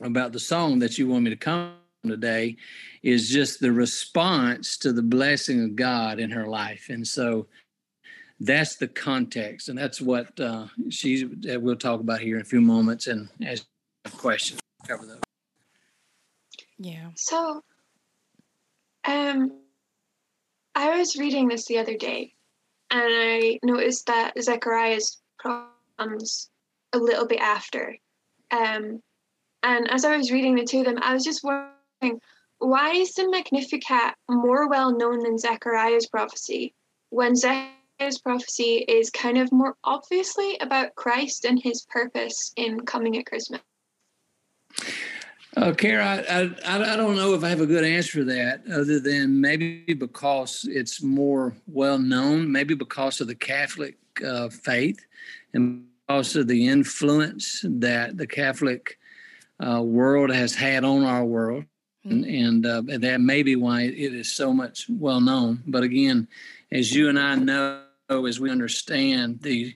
about 0.00 0.32
the 0.32 0.40
song 0.40 0.78
that 0.80 0.98
you 0.98 1.08
want 1.08 1.24
me 1.24 1.30
to 1.30 1.36
come 1.36 1.74
today 2.04 2.56
is 3.02 3.28
just 3.28 3.60
the 3.60 3.72
response 3.72 4.76
to 4.78 4.92
the 4.92 5.02
blessing 5.02 5.62
of 5.64 5.76
God 5.76 6.18
in 6.18 6.30
her 6.30 6.46
life. 6.46 6.88
And 6.88 7.06
so, 7.06 7.46
that's 8.40 8.76
the 8.76 8.88
context, 8.88 9.68
and 9.68 9.78
that's 9.78 10.00
what 10.00 10.38
uh, 10.40 10.66
she's. 10.88 11.24
Uh, 11.24 11.60
we'll 11.60 11.76
talk 11.76 12.00
about 12.00 12.20
here 12.20 12.36
in 12.36 12.42
a 12.42 12.44
few 12.44 12.62
moments, 12.62 13.06
and 13.06 13.28
as 13.44 13.66
questions, 14.16 14.60
cover 14.88 15.06
those. 15.06 15.20
Yeah. 16.78 17.10
So, 17.16 17.62
um, 19.04 19.60
I 20.74 20.96
was 20.98 21.16
reading 21.16 21.48
this 21.48 21.66
the 21.66 21.78
other 21.78 21.96
day, 21.98 22.32
and 22.90 23.02
I 23.04 23.58
noticed 23.62 24.06
that 24.06 24.32
Zechariah's 24.40 25.20
comes 26.00 26.50
a 26.92 26.98
little 26.98 27.26
bit 27.26 27.40
after. 27.40 27.96
Um, 28.50 29.02
and 29.62 29.90
as 29.90 30.04
I 30.04 30.16
was 30.16 30.32
reading 30.32 30.54
the 30.56 30.64
two 30.64 30.80
of 30.80 30.86
them, 30.86 30.98
I 31.02 31.14
was 31.14 31.24
just 31.24 31.44
wondering 31.44 32.20
why 32.58 32.92
is 32.92 33.14
the 33.14 33.28
Magnificat 33.28 34.14
more 34.28 34.68
well 34.68 34.96
known 34.96 35.22
than 35.22 35.38
Zechariah's 35.38 36.06
prophecy 36.06 36.74
when 37.10 37.36
Zechariah's 37.36 38.18
prophecy 38.22 38.84
is 38.88 39.10
kind 39.10 39.38
of 39.38 39.50
more 39.52 39.76
obviously 39.84 40.58
about 40.60 40.94
Christ 40.94 41.44
and 41.44 41.60
his 41.62 41.86
purpose 41.90 42.52
in 42.56 42.80
coming 42.80 43.16
at 43.18 43.26
Christmas? 43.26 43.60
Uh, 45.56 45.72
Cara, 45.72 46.24
I, 46.28 46.50
I, 46.64 46.94
I 46.94 46.96
don't 46.96 47.16
know 47.16 47.34
if 47.34 47.42
I 47.42 47.48
have 47.48 47.60
a 47.60 47.66
good 47.66 47.84
answer 47.84 48.20
for 48.20 48.24
that, 48.24 48.62
other 48.72 49.00
than 49.00 49.40
maybe 49.40 49.94
because 49.94 50.64
it's 50.70 51.02
more 51.02 51.54
well 51.66 51.98
known, 51.98 52.50
maybe 52.52 52.74
because 52.74 53.20
of 53.20 53.26
the 53.26 53.34
Catholic 53.34 53.96
uh, 54.24 54.48
faith, 54.48 55.04
and 55.52 55.89
also 56.10 56.42
the 56.42 56.68
influence 56.68 57.64
that 57.64 58.16
the 58.16 58.26
Catholic 58.26 58.98
uh, 59.60 59.82
world 59.82 60.30
has 60.30 60.54
had 60.54 60.84
on 60.84 61.04
our 61.04 61.24
world. 61.24 61.64
Mm-hmm. 62.06 62.10
And, 62.10 62.64
and 62.64 62.66
uh, 62.66 62.98
that 62.98 63.20
may 63.20 63.42
be 63.42 63.56
why 63.56 63.82
it 63.82 64.14
is 64.14 64.32
so 64.32 64.52
much 64.52 64.86
well 64.88 65.20
known. 65.20 65.62
But 65.66 65.82
again, 65.82 66.28
as 66.72 66.94
you 66.94 67.08
and 67.08 67.18
I 67.18 67.34
know, 67.34 67.82
as 68.08 68.40
we 68.40 68.50
understand 68.50 69.40
the 69.42 69.74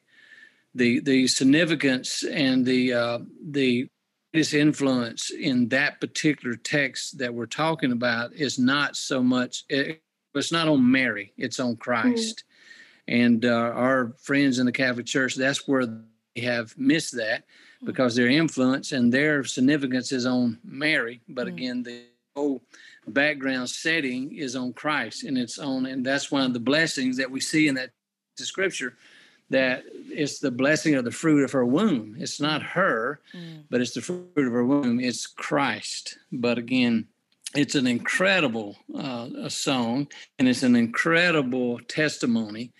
the 0.74 1.00
the 1.00 1.28
significance 1.28 2.24
and 2.24 2.66
the 2.66 2.92
uh, 2.92 3.18
the 3.50 3.88
greatest 4.32 4.54
influence 4.54 5.30
in 5.30 5.68
that 5.68 6.00
particular 6.00 6.56
text 6.56 7.18
that 7.18 7.32
we're 7.32 7.46
talking 7.46 7.92
about 7.92 8.32
is 8.32 8.58
not 8.58 8.96
so 8.96 9.22
much 9.22 9.64
it, 9.68 10.02
it's 10.34 10.50
not 10.50 10.66
on 10.66 10.90
Mary, 10.90 11.32
it's 11.36 11.60
on 11.60 11.76
Christ. 11.76 12.38
Mm-hmm. 12.38 12.50
And 13.06 13.44
uh, 13.44 13.72
our 13.74 14.14
friends 14.18 14.58
in 14.58 14.66
the 14.66 14.72
Catholic 14.72 15.06
Church, 15.06 15.34
that's 15.34 15.68
where 15.68 15.86
have 16.36 16.76
missed 16.76 17.16
that 17.16 17.44
mm. 17.82 17.86
because 17.86 18.14
their 18.14 18.28
influence 18.28 18.92
and 18.92 19.12
their 19.12 19.44
significance 19.44 20.12
is 20.12 20.26
on 20.26 20.58
Mary. 20.64 21.20
But 21.28 21.46
mm-hmm. 21.46 21.56
again, 21.56 21.82
the 21.82 22.02
whole 22.34 22.62
background 23.06 23.70
setting 23.70 24.36
is 24.36 24.56
on 24.56 24.72
Christ 24.72 25.24
and 25.24 25.38
it's 25.38 25.58
on, 25.58 25.86
and 25.86 26.04
that's 26.04 26.30
one 26.30 26.42
of 26.42 26.52
the 26.52 26.60
blessings 26.60 27.16
that 27.18 27.30
we 27.30 27.40
see 27.40 27.68
in 27.68 27.74
that 27.76 27.90
scripture 28.36 28.96
that 29.50 29.84
it's 30.08 30.38
the 30.38 30.50
blessing 30.50 30.94
of 30.94 31.04
the 31.04 31.10
fruit 31.10 31.44
of 31.44 31.52
her 31.52 31.64
womb. 31.64 32.16
It's 32.18 32.40
not 32.40 32.62
her, 32.62 33.20
mm. 33.34 33.62
but 33.70 33.80
it's 33.80 33.92
the 33.92 34.00
fruit 34.00 34.30
of 34.36 34.52
her 34.52 34.64
womb. 34.64 35.00
It's 35.00 35.26
Christ. 35.26 36.18
But 36.32 36.58
again, 36.58 37.06
it's 37.54 37.74
an 37.74 37.86
incredible 37.86 38.76
uh, 38.96 39.28
a 39.38 39.50
song 39.50 40.08
and 40.38 40.48
it's 40.48 40.62
an 40.62 40.74
incredible 40.74 41.78
testimony 41.86 42.72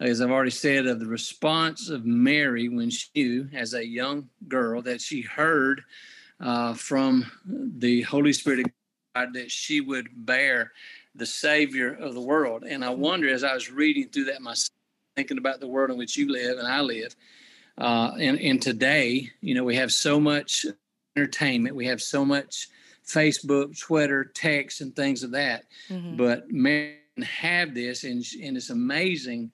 as 0.00 0.20
i've 0.20 0.30
already 0.30 0.50
said 0.50 0.86
of 0.86 0.98
the 0.98 1.06
response 1.06 1.88
of 1.88 2.04
mary 2.04 2.68
when 2.68 2.90
she 2.90 3.08
knew 3.14 3.48
as 3.54 3.74
a 3.74 3.86
young 3.86 4.28
girl 4.48 4.82
that 4.82 5.00
she 5.00 5.20
heard 5.20 5.82
uh, 6.40 6.72
from 6.74 7.30
the 7.44 8.02
holy 8.02 8.32
spirit 8.32 8.60
of 8.60 8.66
god 9.14 9.34
that 9.34 9.50
she 9.50 9.80
would 9.80 10.08
bear 10.14 10.72
the 11.14 11.26
savior 11.26 11.92
of 11.94 12.14
the 12.14 12.20
world 12.20 12.64
and 12.64 12.84
i 12.84 12.90
wonder 12.90 13.28
as 13.28 13.44
i 13.44 13.54
was 13.54 13.70
reading 13.70 14.08
through 14.08 14.24
that 14.24 14.42
myself 14.42 14.70
thinking 15.16 15.38
about 15.38 15.60
the 15.60 15.66
world 15.66 15.90
in 15.90 15.98
which 15.98 16.16
you 16.16 16.30
live 16.30 16.58
and 16.58 16.68
i 16.68 16.80
live 16.80 17.14
uh, 17.78 18.12
and, 18.18 18.38
and 18.40 18.60
today 18.60 19.28
you 19.40 19.54
know 19.54 19.64
we 19.64 19.76
have 19.76 19.92
so 19.92 20.20
much 20.20 20.66
entertainment 21.16 21.74
we 21.74 21.86
have 21.86 22.00
so 22.00 22.24
much 22.24 22.68
Facebook, 23.10 23.78
Twitter, 23.78 24.24
text, 24.24 24.80
and 24.80 24.94
things 24.94 25.22
of 25.22 25.32
that. 25.32 25.64
Mm-hmm. 25.88 26.16
But 26.16 26.50
men 26.50 26.94
have 27.22 27.74
this, 27.74 28.04
and, 28.04 28.24
and 28.42 28.56
it's 28.56 28.70
amazing 28.70 29.50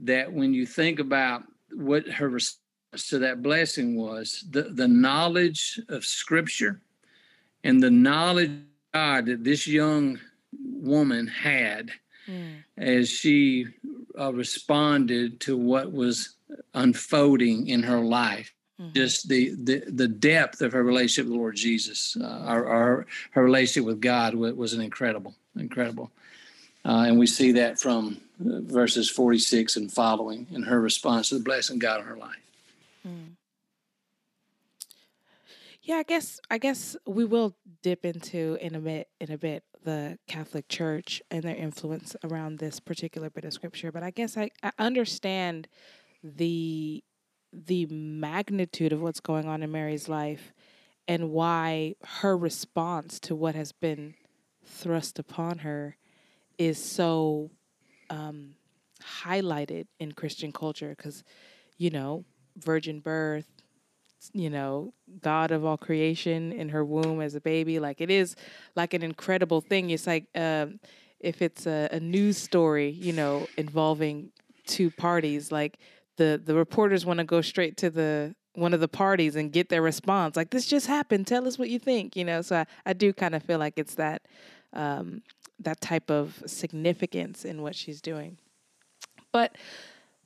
that 0.00 0.32
when 0.32 0.54
you 0.54 0.66
think 0.66 0.98
about 0.98 1.44
what 1.72 2.06
her 2.08 2.28
response 2.28 3.08
to 3.08 3.18
that 3.20 3.42
blessing 3.42 3.96
was, 3.96 4.44
the, 4.50 4.62
the 4.62 4.88
knowledge 4.88 5.80
of 5.88 6.04
Scripture 6.04 6.80
and 7.64 7.82
the 7.82 7.90
knowledge 7.90 8.50
of 8.50 8.64
God 8.94 9.26
that 9.26 9.44
this 9.44 9.66
young 9.66 10.18
woman 10.62 11.26
had 11.26 11.90
mm. 12.28 12.56
as 12.76 13.10
she 13.10 13.66
uh, 14.18 14.32
responded 14.32 15.40
to 15.40 15.56
what 15.56 15.92
was 15.92 16.36
unfolding 16.74 17.66
in 17.66 17.82
her 17.82 18.00
life 18.00 18.52
Mm-hmm. 18.80 18.92
Just 18.92 19.28
the, 19.28 19.54
the 19.54 19.84
the 19.88 20.08
depth 20.08 20.60
of 20.60 20.72
her 20.72 20.82
relationship 20.82 21.24
with 21.24 21.32
the 21.32 21.38
Lord 21.38 21.56
Jesus, 21.56 22.14
uh, 22.20 22.26
our, 22.26 22.66
our, 22.66 23.06
her 23.30 23.42
relationship 23.42 23.86
with 23.86 24.02
God 24.02 24.34
was, 24.34 24.52
was 24.52 24.74
an 24.74 24.82
incredible, 24.82 25.34
incredible, 25.58 26.10
uh, 26.84 27.04
and 27.06 27.18
we 27.18 27.26
see 27.26 27.52
that 27.52 27.78
from 27.78 28.20
verses 28.38 29.10
forty 29.10 29.38
six 29.38 29.76
and 29.76 29.92
following 29.92 30.46
in 30.50 30.64
her 30.64 30.80
response 30.80 31.28
to 31.30 31.36
the 31.36 31.44
blessing 31.44 31.78
God 31.78 32.00
in 32.00 32.06
her 32.06 32.16
life. 32.16 32.42
Mm. 33.06 33.36
Yeah, 35.82 35.96
I 35.96 36.02
guess 36.02 36.40
I 36.50 36.58
guess 36.58 36.96
we 37.06 37.24
will 37.24 37.54
dip 37.82 38.04
into 38.04 38.58
in 38.60 38.74
a 38.74 38.80
bit 38.80 39.08
in 39.20 39.30
a 39.30 39.38
bit 39.38 39.62
the 39.84 40.18
Catholic 40.26 40.68
Church 40.68 41.22
and 41.30 41.44
their 41.44 41.54
influence 41.54 42.16
around 42.24 42.58
this 42.58 42.80
particular 42.80 43.30
bit 43.30 43.44
of 43.44 43.52
scripture, 43.52 43.92
but 43.92 44.02
I 44.02 44.10
guess 44.10 44.36
I, 44.36 44.50
I 44.62 44.72
understand 44.78 45.68
the 46.22 47.04
the 47.52 47.86
magnitude 47.86 48.92
of 48.92 49.00
what's 49.00 49.20
going 49.20 49.46
on 49.46 49.62
in 49.62 49.70
Mary's 49.70 50.08
life 50.08 50.52
and 51.06 51.30
why 51.30 51.94
her 52.04 52.36
response 52.36 53.20
to 53.20 53.34
what 53.36 53.54
has 53.54 53.70
been 53.70 54.14
thrust 54.64 55.20
upon 55.20 55.58
her 55.58 55.96
is 56.58 56.82
so 56.82 57.50
um, 58.10 58.54
highlighted 59.02 59.86
in 59.98 60.12
Christian 60.12 60.52
culture 60.52 60.94
because, 60.96 61.24
you 61.78 61.90
know, 61.90 62.24
virgin 62.56 63.00
birth, 63.00 63.46
you 64.32 64.50
know, 64.50 64.92
God 65.20 65.50
of 65.50 65.64
all 65.64 65.76
creation 65.76 66.52
in 66.52 66.68
her 66.70 66.84
womb 66.84 67.20
as 67.20 67.34
a 67.34 67.40
baby. 67.40 67.78
Like 67.78 68.00
it 68.00 68.10
is 68.10 68.36
like 68.74 68.94
an 68.94 69.02
incredible 69.02 69.60
thing. 69.60 69.90
It's 69.90 70.06
like 70.06 70.26
um, 70.34 70.80
if 71.20 71.42
it's 71.42 71.66
a, 71.66 71.88
a 71.92 72.00
news 72.00 72.36
story, 72.36 72.90
you 72.90 73.12
know, 73.12 73.46
involving 73.56 74.30
two 74.66 74.90
parties, 74.90 75.52
like 75.52 75.78
the 76.16 76.40
the 76.44 76.54
reporters 76.54 77.06
want 77.06 77.18
to 77.18 77.24
go 77.24 77.40
straight 77.40 77.76
to 77.78 77.90
the 77.90 78.34
one 78.54 78.72
of 78.72 78.80
the 78.80 78.88
parties 78.88 79.36
and 79.36 79.52
get 79.52 79.68
their 79.68 79.82
response 79.82 80.34
like 80.34 80.48
this 80.48 80.64
just 80.64 80.86
happened 80.86 81.26
tell 81.26 81.46
us 81.46 81.58
what 81.58 81.68
you 81.68 81.78
think 81.78 82.16
you 82.16 82.24
know 82.24 82.40
so 82.40 82.56
i, 82.56 82.66
I 82.86 82.94
do 82.94 83.12
kind 83.12 83.34
of 83.34 83.42
feel 83.42 83.58
like 83.58 83.74
it's 83.76 83.96
that 83.96 84.22
um, 84.72 85.22
that 85.58 85.80
type 85.80 86.10
of 86.10 86.42
significance 86.46 87.44
in 87.44 87.62
what 87.62 87.74
she's 87.74 88.00
doing 88.00 88.38
but 89.32 89.56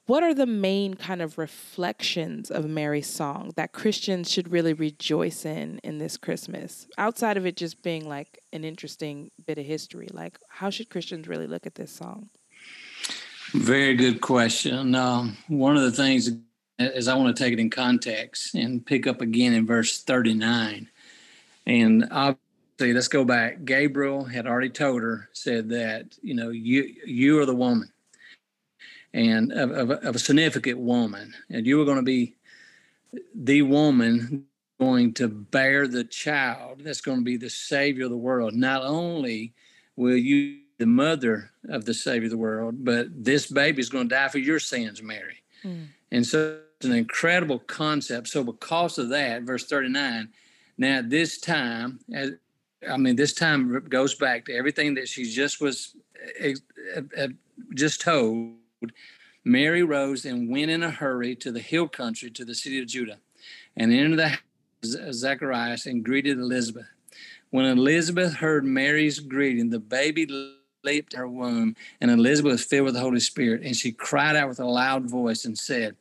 what 0.06 0.24
are 0.24 0.34
the 0.34 0.46
main 0.46 0.94
kind 0.94 1.22
of 1.22 1.38
reflections 1.38 2.50
of 2.50 2.68
mary's 2.68 3.08
song 3.08 3.52
that 3.56 3.72
christians 3.72 4.30
should 4.30 4.50
really 4.50 4.72
rejoice 4.72 5.44
in 5.44 5.78
in 5.84 5.98
this 5.98 6.16
christmas 6.16 6.86
outside 6.98 7.36
of 7.36 7.46
it 7.46 7.56
just 7.56 7.82
being 7.82 8.08
like 8.08 8.38
an 8.52 8.64
interesting 8.64 9.30
bit 9.46 9.58
of 9.58 9.64
history 9.64 10.08
like 10.12 10.38
how 10.48 10.70
should 10.70 10.90
christians 10.90 11.28
really 11.28 11.46
look 11.46 11.66
at 11.66 11.74
this 11.74 11.92
song 11.92 12.28
very 13.52 13.94
good 13.94 14.20
question. 14.20 14.94
Um, 14.94 15.36
one 15.48 15.76
of 15.76 15.82
the 15.82 15.90
things 15.90 16.30
is 16.78 17.08
I 17.08 17.14
want 17.14 17.36
to 17.36 17.42
take 17.42 17.52
it 17.52 17.58
in 17.58 17.68
context 17.68 18.54
and 18.54 18.84
pick 18.84 19.08
up 19.08 19.20
again 19.20 19.52
in 19.52 19.66
verse 19.66 20.02
39. 20.02 20.88
And 21.66 22.08
obviously, 22.12 22.40
let's 22.80 23.08
go 23.08 23.24
back. 23.24 23.64
Gabriel 23.64 24.24
had 24.24 24.46
already 24.46 24.70
told 24.70 25.02
her, 25.02 25.28
said 25.32 25.68
that, 25.70 26.16
you 26.22 26.34
know, 26.34 26.50
you 26.50 26.94
you 27.04 27.38
are 27.40 27.46
the 27.46 27.54
woman 27.54 27.90
and 29.12 29.52
of, 29.52 29.70
of, 29.70 29.90
of 29.90 30.14
a 30.14 30.18
significant 30.18 30.78
woman, 30.78 31.34
and 31.50 31.66
you 31.66 31.78
were 31.78 31.84
going 31.84 31.96
to 31.96 32.02
be 32.02 32.36
the 33.34 33.62
woman 33.62 34.46
going 34.78 35.12
to 35.12 35.28
bear 35.28 35.86
the 35.86 36.04
child 36.04 36.80
that's 36.82 37.02
going 37.02 37.18
to 37.18 37.24
be 37.24 37.36
the 37.36 37.50
savior 37.50 38.04
of 38.04 38.10
the 38.10 38.16
world. 38.16 38.54
Not 38.54 38.82
only 38.82 39.52
will 39.96 40.16
you 40.16 40.60
the 40.80 40.86
mother 40.86 41.50
of 41.68 41.84
the 41.84 41.92
Savior 41.92 42.24
of 42.24 42.30
the 42.30 42.38
world, 42.38 42.82
but 42.82 43.06
this 43.12 43.46
baby 43.46 43.80
is 43.80 43.90
going 43.90 44.08
to 44.08 44.14
die 44.14 44.28
for 44.28 44.38
your 44.38 44.58
sins, 44.58 45.02
Mary. 45.02 45.42
Mm. 45.62 45.88
And 46.10 46.26
so 46.26 46.58
it's 46.76 46.86
an 46.86 46.94
incredible 46.94 47.58
concept. 47.58 48.28
So 48.28 48.42
because 48.42 48.96
of 48.96 49.10
that, 49.10 49.42
verse 49.42 49.66
39, 49.66 50.30
now 50.78 51.02
this 51.06 51.38
time, 51.38 52.00
I 52.88 52.96
mean, 52.96 53.16
this 53.16 53.34
time 53.34 53.84
goes 53.88 54.14
back 54.14 54.46
to 54.46 54.54
everything 54.54 54.94
that 54.94 55.08
she 55.08 55.24
just 55.24 55.60
was 55.60 55.94
uh, 56.42 57.02
uh, 57.16 57.28
just 57.74 58.00
told. 58.00 58.54
Mary 59.44 59.82
rose 59.82 60.26
and 60.26 60.50
went 60.50 60.70
in 60.70 60.82
a 60.82 60.90
hurry 60.90 61.34
to 61.34 61.50
the 61.50 61.60
hill 61.60 61.88
country, 61.88 62.30
to 62.30 62.44
the 62.44 62.54
city 62.54 62.78
of 62.78 62.86
Judah, 62.86 63.18
and 63.76 63.92
entered 63.92 64.18
the 64.18 64.28
house 64.28 64.94
of 64.94 65.14
Zacharias 65.14 65.86
and 65.86 66.04
greeted 66.04 66.38
Elizabeth. 66.38 66.86
When 67.50 67.64
Elizabeth 67.64 68.34
heard 68.34 68.64
Mary's 68.64 69.18
greeting, 69.18 69.70
the 69.70 69.80
baby 69.80 70.26
leaped 70.84 71.16
her 71.16 71.26
womb, 71.26 71.74
and 72.00 72.10
Elizabeth 72.10 72.52
was 72.52 72.64
filled 72.64 72.86
with 72.86 72.94
the 72.94 73.00
Holy 73.00 73.20
Spirit, 73.20 73.62
and 73.62 73.74
she 73.74 73.92
cried 73.92 74.36
out 74.36 74.48
with 74.48 74.60
a 74.60 74.64
loud 74.64 75.08
voice 75.08 75.44
and 75.44 75.58
said, 75.58 75.96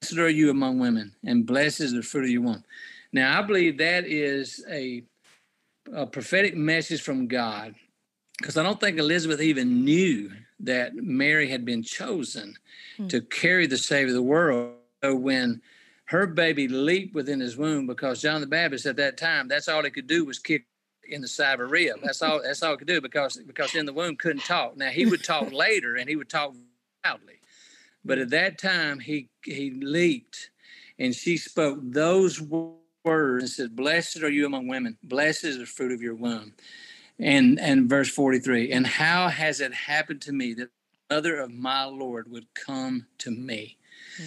Blessed 0.00 0.18
are 0.18 0.28
you 0.28 0.50
among 0.50 0.78
women, 0.78 1.14
and 1.24 1.46
blessed 1.46 1.80
is 1.80 1.92
the 1.92 2.02
fruit 2.02 2.24
of 2.24 2.30
your 2.30 2.42
womb. 2.42 2.64
Now, 3.12 3.38
I 3.38 3.42
believe 3.42 3.78
that 3.78 4.04
is 4.04 4.64
a, 4.70 5.02
a 5.94 6.06
prophetic 6.06 6.56
message 6.56 7.02
from 7.02 7.26
God, 7.26 7.74
because 8.38 8.56
I 8.56 8.62
don't 8.62 8.80
think 8.80 8.98
Elizabeth 8.98 9.40
even 9.40 9.84
knew 9.84 10.30
that 10.60 10.94
Mary 10.94 11.48
had 11.48 11.64
been 11.64 11.82
chosen 11.82 12.54
mm. 12.98 13.08
to 13.08 13.20
carry 13.20 13.66
the 13.66 13.78
Savior 13.78 14.08
of 14.08 14.14
the 14.14 14.22
world. 14.22 14.74
So 15.02 15.14
when 15.14 15.62
her 16.06 16.26
baby 16.26 16.68
leaped 16.68 17.14
within 17.14 17.40
his 17.40 17.56
womb, 17.56 17.86
because 17.86 18.22
John 18.22 18.40
the 18.40 18.46
Baptist 18.46 18.86
at 18.86 18.96
that 18.96 19.16
time, 19.16 19.48
that's 19.48 19.68
all 19.68 19.82
he 19.84 19.90
could 19.90 20.06
do 20.06 20.24
was 20.24 20.38
kick 20.38 20.66
in 21.08 21.20
the 21.20 21.28
side 21.28 21.54
of 21.54 21.60
a 21.60 21.66
rib. 21.66 21.98
That's 22.02 22.22
all. 22.22 22.42
That's 22.42 22.62
all 22.62 22.72
he 22.72 22.78
could 22.78 22.88
do 22.88 23.00
because 23.00 23.36
because 23.36 23.74
in 23.74 23.86
the 23.86 23.92
womb 23.92 24.16
couldn't 24.16 24.44
talk. 24.44 24.76
Now 24.76 24.90
he 24.90 25.06
would 25.06 25.24
talk 25.24 25.52
later, 25.52 25.96
and 25.96 26.08
he 26.08 26.16
would 26.16 26.28
talk 26.28 26.54
loudly, 27.04 27.40
but 28.04 28.18
at 28.18 28.30
that 28.30 28.58
time 28.58 28.98
he 28.98 29.28
he 29.44 29.70
leaped, 29.70 30.50
and 30.98 31.14
she 31.14 31.36
spoke 31.36 31.78
those 31.82 32.40
words 32.40 32.77
word 33.08 33.40
and 33.40 33.50
said, 33.50 33.74
Blessed 33.74 34.22
are 34.22 34.30
you 34.30 34.46
among 34.46 34.68
women, 34.68 34.96
blessed 35.02 35.44
is 35.44 35.58
the 35.58 35.66
fruit 35.66 35.92
of 35.92 36.02
your 36.02 36.14
womb. 36.14 36.52
And 37.18 37.58
and 37.58 37.88
verse 37.88 38.10
43, 38.10 38.70
and 38.72 38.86
how 38.86 39.28
has 39.28 39.60
it 39.60 39.74
happened 39.74 40.22
to 40.22 40.32
me 40.32 40.54
that 40.54 40.68
the 41.08 41.14
mother 41.14 41.40
of 41.40 41.50
my 41.50 41.84
Lord 41.84 42.30
would 42.30 42.46
come 42.54 43.06
to 43.18 43.30
me? 43.30 43.76
Hmm. 44.16 44.24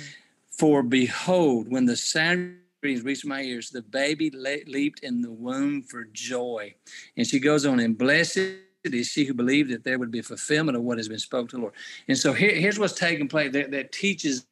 For 0.50 0.84
behold, 0.84 1.72
when 1.72 1.86
the 1.86 1.96
sound 1.96 2.58
reached 2.82 3.26
my 3.26 3.42
ears, 3.42 3.70
the 3.70 3.82
baby 3.82 4.32
le- 4.34 4.68
leaped 4.68 5.02
in 5.02 5.22
the 5.22 5.32
womb 5.32 5.84
for 5.84 6.06
joy. 6.12 6.74
And 7.16 7.26
she 7.26 7.40
goes 7.40 7.66
on, 7.66 7.80
and 7.80 7.98
blessed 7.98 8.56
is 8.84 9.08
she 9.08 9.26
who 9.26 9.34
believed 9.34 9.72
that 9.72 9.84
there 9.84 10.00
would 10.00 10.12
be 10.12 10.22
fulfillment 10.22 10.76
of 10.76 10.84
what 10.84 10.98
has 10.98 11.08
been 11.08 11.20
spoken 11.20 11.48
to 11.50 11.56
the 11.56 11.62
Lord. 11.62 11.74
And 12.08 12.18
so 12.18 12.34
here, 12.34 12.56
here's 12.56 12.80
what's 12.80 12.94
taking 12.94 13.28
place 13.28 13.54
that, 13.54 13.72
that 13.72 13.92
teaches 13.92 14.46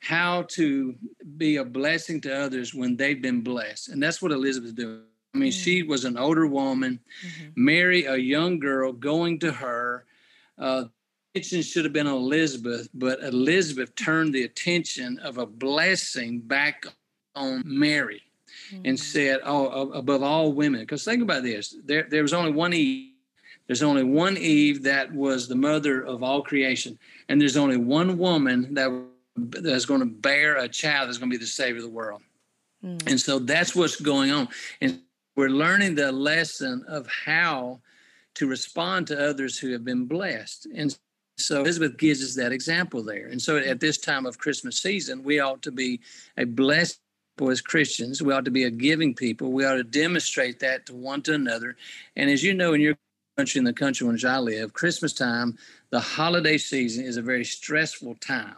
how 0.00 0.42
to 0.48 0.94
be 1.36 1.56
a 1.56 1.64
blessing 1.64 2.20
to 2.22 2.34
others 2.34 2.74
when 2.74 2.96
they've 2.96 3.20
been 3.20 3.42
blessed. 3.42 3.88
And 3.90 4.02
that's 4.02 4.20
what 4.20 4.32
Elizabeth's 4.32 4.72
doing. 4.72 5.02
I 5.34 5.38
mean, 5.38 5.52
mm-hmm. 5.52 5.62
she 5.62 5.82
was 5.82 6.04
an 6.04 6.16
older 6.16 6.46
woman, 6.46 6.98
mm-hmm. 7.24 7.50
Mary, 7.54 8.04
a 8.06 8.16
young 8.16 8.58
girl, 8.58 8.92
going 8.92 9.38
to 9.40 9.52
her. 9.52 10.04
Uh, 10.58 10.84
attention 11.34 11.62
should 11.62 11.84
have 11.84 11.92
been 11.92 12.08
on 12.08 12.16
Elizabeth, 12.16 12.88
but 12.94 13.22
Elizabeth 13.22 13.94
turned 13.94 14.34
the 14.34 14.42
attention 14.42 15.18
of 15.20 15.38
a 15.38 15.46
blessing 15.46 16.40
back 16.40 16.84
on 17.36 17.62
Mary 17.64 18.22
mm-hmm. 18.72 18.82
and 18.86 18.98
said, 18.98 19.40
Oh, 19.44 19.92
above 19.92 20.22
all 20.22 20.52
women. 20.52 20.80
Because 20.80 21.04
think 21.04 21.22
about 21.22 21.42
this 21.42 21.76
there, 21.84 22.06
there 22.10 22.22
was 22.22 22.32
only 22.32 22.52
one 22.52 22.72
Eve. 22.72 23.12
There's 23.68 23.84
only 23.84 24.02
one 24.02 24.36
Eve 24.36 24.82
that 24.82 25.12
was 25.12 25.46
the 25.46 25.54
mother 25.54 26.04
of 26.04 26.24
all 26.24 26.42
creation. 26.42 26.98
And 27.28 27.40
there's 27.40 27.56
only 27.56 27.76
one 27.76 28.18
woman 28.18 28.74
that 28.74 28.90
that's 29.48 29.86
going 29.86 30.00
to 30.00 30.06
bear 30.06 30.56
a 30.56 30.68
child 30.68 31.08
that's 31.08 31.18
going 31.18 31.30
to 31.30 31.38
be 31.38 31.42
the 31.42 31.48
savior 31.48 31.78
of 31.78 31.84
the 31.84 31.88
world. 31.88 32.22
Mm. 32.84 33.06
And 33.08 33.20
so 33.20 33.38
that's 33.38 33.74
what's 33.74 34.00
going 34.00 34.30
on. 34.30 34.48
And 34.80 35.00
we're 35.36 35.48
learning 35.48 35.94
the 35.94 36.12
lesson 36.12 36.84
of 36.88 37.06
how 37.06 37.80
to 38.34 38.46
respond 38.46 39.06
to 39.08 39.28
others 39.28 39.58
who 39.58 39.72
have 39.72 39.84
been 39.84 40.06
blessed. 40.06 40.66
And 40.74 40.96
so 41.36 41.60
Elizabeth 41.60 41.96
gives 41.96 42.22
us 42.22 42.34
that 42.36 42.52
example 42.52 43.02
there. 43.02 43.28
And 43.28 43.40
so 43.40 43.56
at 43.56 43.80
this 43.80 43.98
time 43.98 44.26
of 44.26 44.38
Christmas 44.38 44.78
season, 44.78 45.22
we 45.22 45.40
ought 45.40 45.62
to 45.62 45.70
be 45.70 46.00
a 46.36 46.44
blessed 46.44 47.00
people 47.36 47.50
as 47.50 47.60
Christians. 47.60 48.22
We 48.22 48.32
ought 48.32 48.44
to 48.44 48.50
be 48.50 48.64
a 48.64 48.70
giving 48.70 49.14
people. 49.14 49.52
We 49.52 49.64
ought 49.64 49.74
to 49.74 49.84
demonstrate 49.84 50.60
that 50.60 50.86
to 50.86 50.94
one 50.94 51.22
to 51.22 51.34
another. 51.34 51.76
And 52.16 52.30
as 52.30 52.42
you 52.42 52.54
know, 52.54 52.74
in 52.74 52.80
your 52.80 52.96
country, 53.36 53.58
in 53.58 53.64
the 53.64 53.72
country 53.72 54.06
in 54.06 54.12
which 54.12 54.24
I 54.24 54.38
live, 54.38 54.72
Christmas 54.72 55.12
time, 55.12 55.56
the 55.90 56.00
holiday 56.00 56.58
season 56.58 57.04
is 57.04 57.16
a 57.16 57.22
very 57.22 57.44
stressful 57.44 58.16
time 58.16 58.56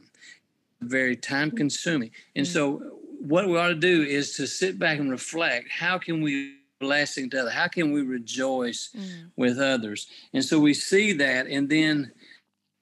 very 0.85 1.17
time 1.17 1.51
consuming. 1.51 2.11
And 2.37 2.47
so 2.47 2.83
what 3.21 3.49
we 3.49 3.57
ought 3.57 3.69
to 3.69 3.75
do 3.75 4.03
is 4.03 4.35
to 4.37 4.47
sit 4.47 4.79
back 4.79 4.99
and 4.99 5.11
reflect, 5.11 5.71
how 5.71 5.99
can 5.99 6.23
we 6.23 6.57
blessing 6.81 7.31
to 7.31 7.41
others? 7.41 7.53
How 7.53 7.69
can 7.69 7.93
we 7.93 8.03
rejoice 8.03 8.91
mm. 8.97 9.31
with 9.37 9.59
others? 9.59 10.09
And 10.35 10.45
so 10.45 10.59
we 10.59 10.75
see 10.75 11.13
that 11.15 11.47
and 11.47 11.69
then 11.69 12.13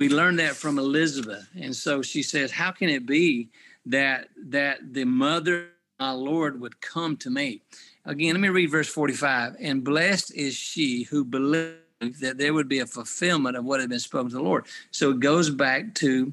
we 0.01 0.09
learn 0.09 0.37
that 0.37 0.57
from 0.57 0.79
Elizabeth. 0.79 1.47
And 1.61 1.77
so 1.77 2.01
she 2.03 2.23
says, 2.23 2.51
How 2.51 2.73
can 2.73 2.89
it 2.89 3.07
be 3.07 3.51
that 3.87 4.29
that 4.47 4.95
the 4.95 5.05
mother 5.05 5.69
my 6.01 6.13
Lord 6.13 6.61
would 6.61 6.81
come 6.81 7.17
to 7.19 7.31
me? 7.31 7.61
Again, 8.07 8.33
let 8.33 8.41
me 8.41 8.49
read 8.49 8.71
verse 8.71 8.89
45. 8.89 9.57
And 9.61 9.85
blessed 9.85 10.35
is 10.35 10.55
she 10.55 11.03
who 11.03 11.25
believed 11.25 11.77
that 12.21 12.39
there 12.39 12.55
would 12.55 12.69
be 12.69 12.79
a 12.79 12.87
fulfillment 12.87 13.57
of 13.57 13.67
what 13.67 13.81
had 13.81 13.91
been 13.91 14.01
spoken 14.01 14.31
to 14.31 14.37
the 14.37 14.43
Lord. 14.43 14.65
So 14.91 15.11
it 15.11 15.21
goes 15.21 15.51
back 15.51 15.95
to 15.97 16.33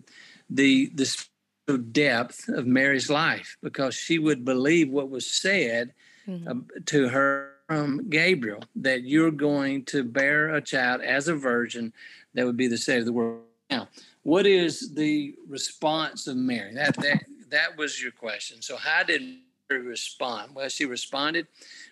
the 0.50 0.90
the 0.96 1.28
depth 1.76 2.48
of 2.48 2.66
Mary's 2.66 3.10
life 3.10 3.58
because 3.62 3.94
she 3.94 4.20
would 4.20 4.46
believe 4.46 4.90
what 4.90 5.10
was 5.10 5.30
said 5.30 5.94
mm-hmm. 6.26 6.48
uh, 6.48 6.54
to 6.86 7.10
her 7.10 7.52
from 7.68 8.10
Gabriel 8.10 8.64
that 8.78 9.04
you're 9.04 9.32
going 9.32 9.84
to 9.86 10.04
bear 10.04 10.56
a 10.56 10.62
child 10.62 11.02
as 11.02 11.28
a 11.28 11.36
virgin 11.36 11.92
that 12.34 12.46
would 12.46 12.56
be 12.56 12.68
the 12.68 12.78
savior 12.78 13.00
of 13.00 13.06
the 13.06 13.14
world. 13.14 13.42
Now, 13.70 13.90
what 14.24 14.46
is 14.46 14.94
the 14.94 15.36
response 15.48 16.28
of 16.28 16.38
Mary? 16.38 16.74
That 16.74 16.96
that 16.98 17.24
that 17.50 17.77
was 17.77 18.01
your 18.01 18.12
question. 18.12 18.62
So 18.62 18.77
how 18.77 19.03
did 19.03 19.22
Mary 19.70 19.86
respond? 19.86 20.56
Well, 20.56 20.70
she 20.70 20.86
responded 20.86 21.48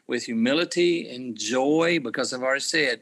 with 0.07 0.23
humility 0.23 1.09
and 1.13 1.37
joy 1.37 1.99
because 1.99 2.31
I've 2.31 2.43
already 2.43 2.61
said 2.61 3.01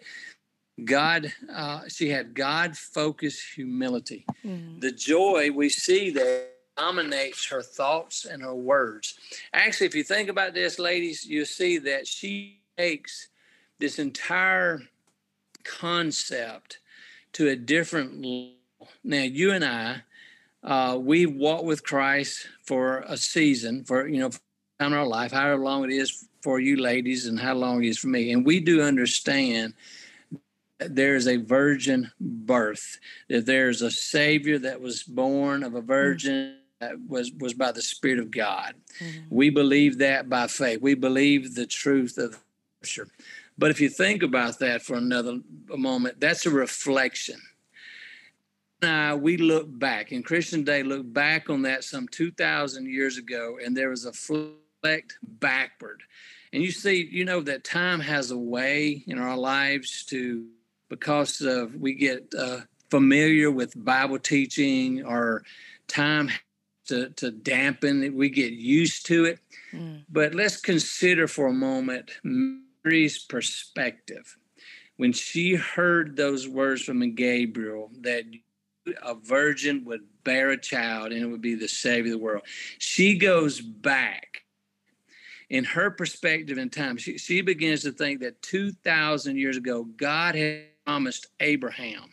God, 0.83 1.31
uh, 1.53 1.81
she 1.87 2.09
had 2.09 2.33
God 2.33 2.75
focused 2.75 3.53
humility. 3.55 4.25
Mm-hmm. 4.43 4.79
The 4.79 4.91
joy 4.91 5.51
we 5.51 5.69
see 5.69 6.09
there 6.09 6.47
dominates 6.77 7.47
her 7.47 7.61
thoughts 7.61 8.25
and 8.25 8.41
her 8.41 8.55
words. 8.55 9.15
Actually, 9.53 9.87
if 9.87 9.95
you 9.95 10.03
think 10.03 10.29
about 10.29 10.53
this, 10.53 10.79
ladies, 10.79 11.25
you 11.25 11.45
see 11.45 11.77
that 11.79 12.07
she 12.07 12.59
takes 12.77 13.29
this 13.79 13.99
entire 13.99 14.81
concept 15.63 16.79
to 17.33 17.49
a 17.49 17.55
different 17.55 18.21
level. 18.21 18.53
Now, 19.03 19.23
you 19.23 19.51
and 19.51 19.63
I, 19.63 20.03
uh, 20.63 20.97
we 20.97 21.25
walk 21.25 21.63
with 21.63 21.83
Christ 21.83 22.47
for 22.63 22.99
a 23.07 23.17
season, 23.17 23.83
for 23.83 24.07
you 24.07 24.19
know, 24.19 24.29
time 24.29 24.93
in 24.93 24.93
our 24.93 25.05
life, 25.05 25.31
however 25.31 25.61
long 25.61 25.83
it 25.83 25.91
is 25.91 26.27
for 26.41 26.59
you 26.59 26.77
ladies, 26.77 27.27
and 27.27 27.39
how 27.39 27.53
long 27.53 27.83
it 27.83 27.87
is 27.87 27.99
for 27.99 28.07
me, 28.07 28.31
and 28.31 28.45
we 28.45 28.59
do 28.59 28.81
understand 28.81 29.73
there's 30.79 31.27
a 31.27 31.37
virgin 31.37 32.11
birth, 32.19 32.99
that 33.29 33.45
there's 33.45 33.81
a 33.81 33.91
Savior 33.91 34.59
that 34.59 34.81
was 34.81 35.03
born 35.03 35.63
of 35.63 35.75
a 35.75 35.81
virgin 35.81 36.57
was 37.07 37.31
was 37.39 37.53
by 37.53 37.71
the 37.71 37.81
Spirit 37.81 38.19
of 38.19 38.31
God. 38.31 38.73
Mm-hmm. 38.99 39.35
We 39.35 39.49
believe 39.49 39.97
that 39.99 40.29
by 40.29 40.47
faith. 40.47 40.81
We 40.81 40.95
believe 40.95 41.55
the 41.55 41.65
truth 41.65 42.17
of 42.17 42.31
the 42.31 42.37
Scripture. 42.83 43.11
But 43.57 43.71
if 43.71 43.79
you 43.79 43.89
think 43.89 44.23
about 44.23 44.59
that 44.59 44.81
for 44.81 44.95
another 44.95 45.39
moment, 45.67 46.19
that's 46.19 46.45
a 46.45 46.49
reflection. 46.49 47.39
Now 48.81 49.15
we 49.15 49.37
look 49.37 49.67
back 49.79 50.11
in 50.11 50.23
Christian 50.23 50.63
Day, 50.63 50.83
look 50.83 51.11
back 51.13 51.49
on 51.49 51.61
that 51.61 51.83
some 51.83 52.07
two 52.07 52.31
thousand 52.31 52.87
years 52.87 53.17
ago, 53.17 53.57
and 53.63 53.77
there 53.77 53.89
was 53.89 54.05
a 54.05 54.11
reflect 54.83 55.17
backward, 55.21 56.03
and 56.51 56.61
you 56.61 56.71
see, 56.71 57.07
you 57.09 57.23
know 57.23 57.41
that 57.41 57.63
time 57.63 58.01
has 58.01 58.31
a 58.31 58.37
way 58.37 59.03
in 59.07 59.17
our 59.17 59.37
lives 59.37 60.03
to 60.05 60.45
because 60.89 61.39
of 61.41 61.73
we 61.75 61.93
get 61.93 62.31
uh, 62.37 62.59
familiar 62.89 63.49
with 63.49 63.81
Bible 63.83 64.19
teaching 64.19 65.05
or 65.05 65.43
time 65.87 66.29
to, 66.87 67.09
to 67.09 67.31
dampen 67.31 68.03
it. 68.03 68.13
We 68.13 68.29
get 68.29 68.53
used 68.53 69.05
to 69.07 69.25
it. 69.25 69.39
Mm. 69.71 70.03
But 70.09 70.35
let's 70.35 70.57
consider 70.57 71.27
for 71.27 71.47
a 71.47 71.53
moment 71.53 72.11
Mary's 72.23 73.19
perspective. 73.19 74.37
When 74.97 75.13
she 75.13 75.55
heard 75.55 76.15
those 76.15 76.47
words 76.47 76.83
from 76.83 77.15
Gabriel 77.15 77.89
that 78.01 78.25
a 79.01 79.15
virgin 79.15 79.85
would 79.85 80.01
bear 80.23 80.51
a 80.51 80.59
child 80.59 81.11
and 81.11 81.21
it 81.21 81.25
would 81.25 81.41
be 81.41 81.55
the 81.55 81.67
savior 81.67 82.13
of 82.13 82.19
the 82.19 82.23
world, 82.23 82.43
she 82.77 83.17
goes 83.17 83.59
back 83.59 84.43
in 85.49 85.63
her 85.63 85.89
perspective 85.89 86.57
in 86.57 86.69
time. 86.69 86.97
She, 86.97 87.17
she 87.17 87.41
begins 87.41 87.81
to 87.83 87.91
think 87.91 88.21
that 88.21 88.41
2,000 88.41 89.37
years 89.37 89.57
ago, 89.57 89.83
God 89.97 90.35
had 90.35 90.63
promised 90.85 91.27
Abraham 91.39 92.09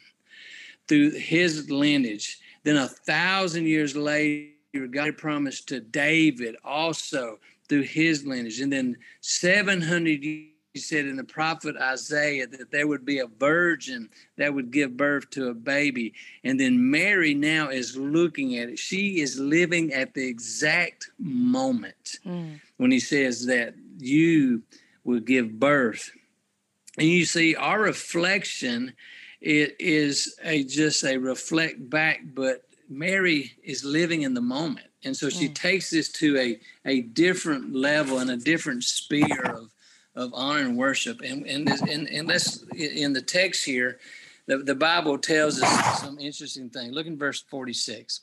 through 0.88 1.12
his 1.12 1.70
lineage. 1.70 2.38
Then 2.64 2.76
a 2.76 2.88
thousand 2.88 3.66
years 3.66 3.96
later, 3.96 4.52
God 4.72 5.16
promised 5.16 5.68
to 5.68 5.80
David 5.80 6.56
also 6.64 7.38
through 7.68 7.82
his 7.82 8.24
lineage. 8.24 8.60
And 8.60 8.72
then 8.72 8.96
700 9.20 10.22
years, 10.22 10.46
he 10.72 10.78
said 10.78 11.06
in 11.06 11.16
the 11.16 11.24
prophet 11.24 11.74
Isaiah 11.76 12.46
that 12.46 12.70
there 12.70 12.86
would 12.86 13.04
be 13.04 13.18
a 13.18 13.26
virgin 13.26 14.08
that 14.38 14.54
would 14.54 14.70
give 14.70 14.96
birth 14.96 15.28
to 15.30 15.48
a 15.48 15.54
baby. 15.54 16.14
And 16.44 16.60
then 16.60 16.90
Mary 16.90 17.34
now 17.34 17.70
is 17.70 17.96
looking 17.96 18.56
at 18.56 18.68
it. 18.68 18.78
She 18.78 19.20
is 19.20 19.36
living 19.36 19.92
at 19.92 20.14
the 20.14 20.24
exact 20.24 21.10
moment 21.18 22.18
mm. 22.24 22.60
when 22.76 22.92
he 22.92 23.00
says 23.00 23.46
that 23.46 23.74
you 23.98 24.62
will 25.02 25.18
give 25.18 25.58
birth. 25.58 26.12
And 26.98 27.08
you 27.08 27.24
see, 27.24 27.56
our 27.56 27.80
reflection 27.80 28.92
it 29.40 29.76
is 29.78 30.36
a 30.44 30.64
just 30.64 31.02
a 31.04 31.16
reflect 31.16 31.88
back, 31.88 32.20
but 32.34 32.62
Mary 32.90 33.52
is 33.62 33.84
living 33.84 34.22
in 34.22 34.34
the 34.34 34.40
moment. 34.40 34.88
And 35.04 35.16
so 35.16 35.30
she 35.30 35.48
mm. 35.48 35.54
takes 35.54 35.90
this 35.90 36.10
to 36.12 36.36
a, 36.36 36.60
a 36.84 37.02
different 37.02 37.72
level 37.72 38.18
and 38.18 38.30
a 38.30 38.36
different 38.36 38.84
sphere 38.84 39.42
of, 39.44 39.70
of 40.16 40.32
honor 40.34 40.60
and 40.60 40.76
worship. 40.76 41.20
And, 41.22 41.46
and, 41.46 41.68
and, 41.68 42.08
and 42.08 42.28
let's, 42.28 42.64
in 42.74 43.12
the 43.12 43.22
text 43.22 43.64
here, 43.64 43.98
the, 44.46 44.58
the 44.58 44.74
Bible 44.74 45.16
tells 45.16 45.62
us 45.62 46.00
some 46.00 46.18
interesting 46.18 46.68
thing. 46.68 46.90
Look 46.90 47.06
in 47.06 47.16
verse 47.16 47.40
46 47.40 48.22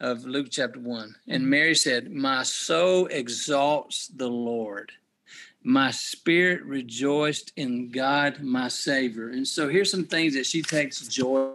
of 0.00 0.24
Luke 0.24 0.48
chapter 0.50 0.80
1. 0.80 1.14
And 1.28 1.42
mm-hmm. 1.42 1.50
Mary 1.50 1.74
said, 1.74 2.10
My 2.10 2.42
soul 2.42 3.06
exalts 3.06 4.08
the 4.08 4.28
Lord. 4.28 4.90
My 5.62 5.92
spirit 5.92 6.64
rejoiced 6.64 7.52
in 7.56 7.90
God, 7.90 8.40
my 8.40 8.66
Savior. 8.66 9.28
And 9.28 9.46
so 9.46 9.68
here's 9.68 9.90
some 9.90 10.06
things 10.06 10.34
that 10.34 10.46
she 10.46 10.62
takes 10.62 11.06
joy 11.06 11.52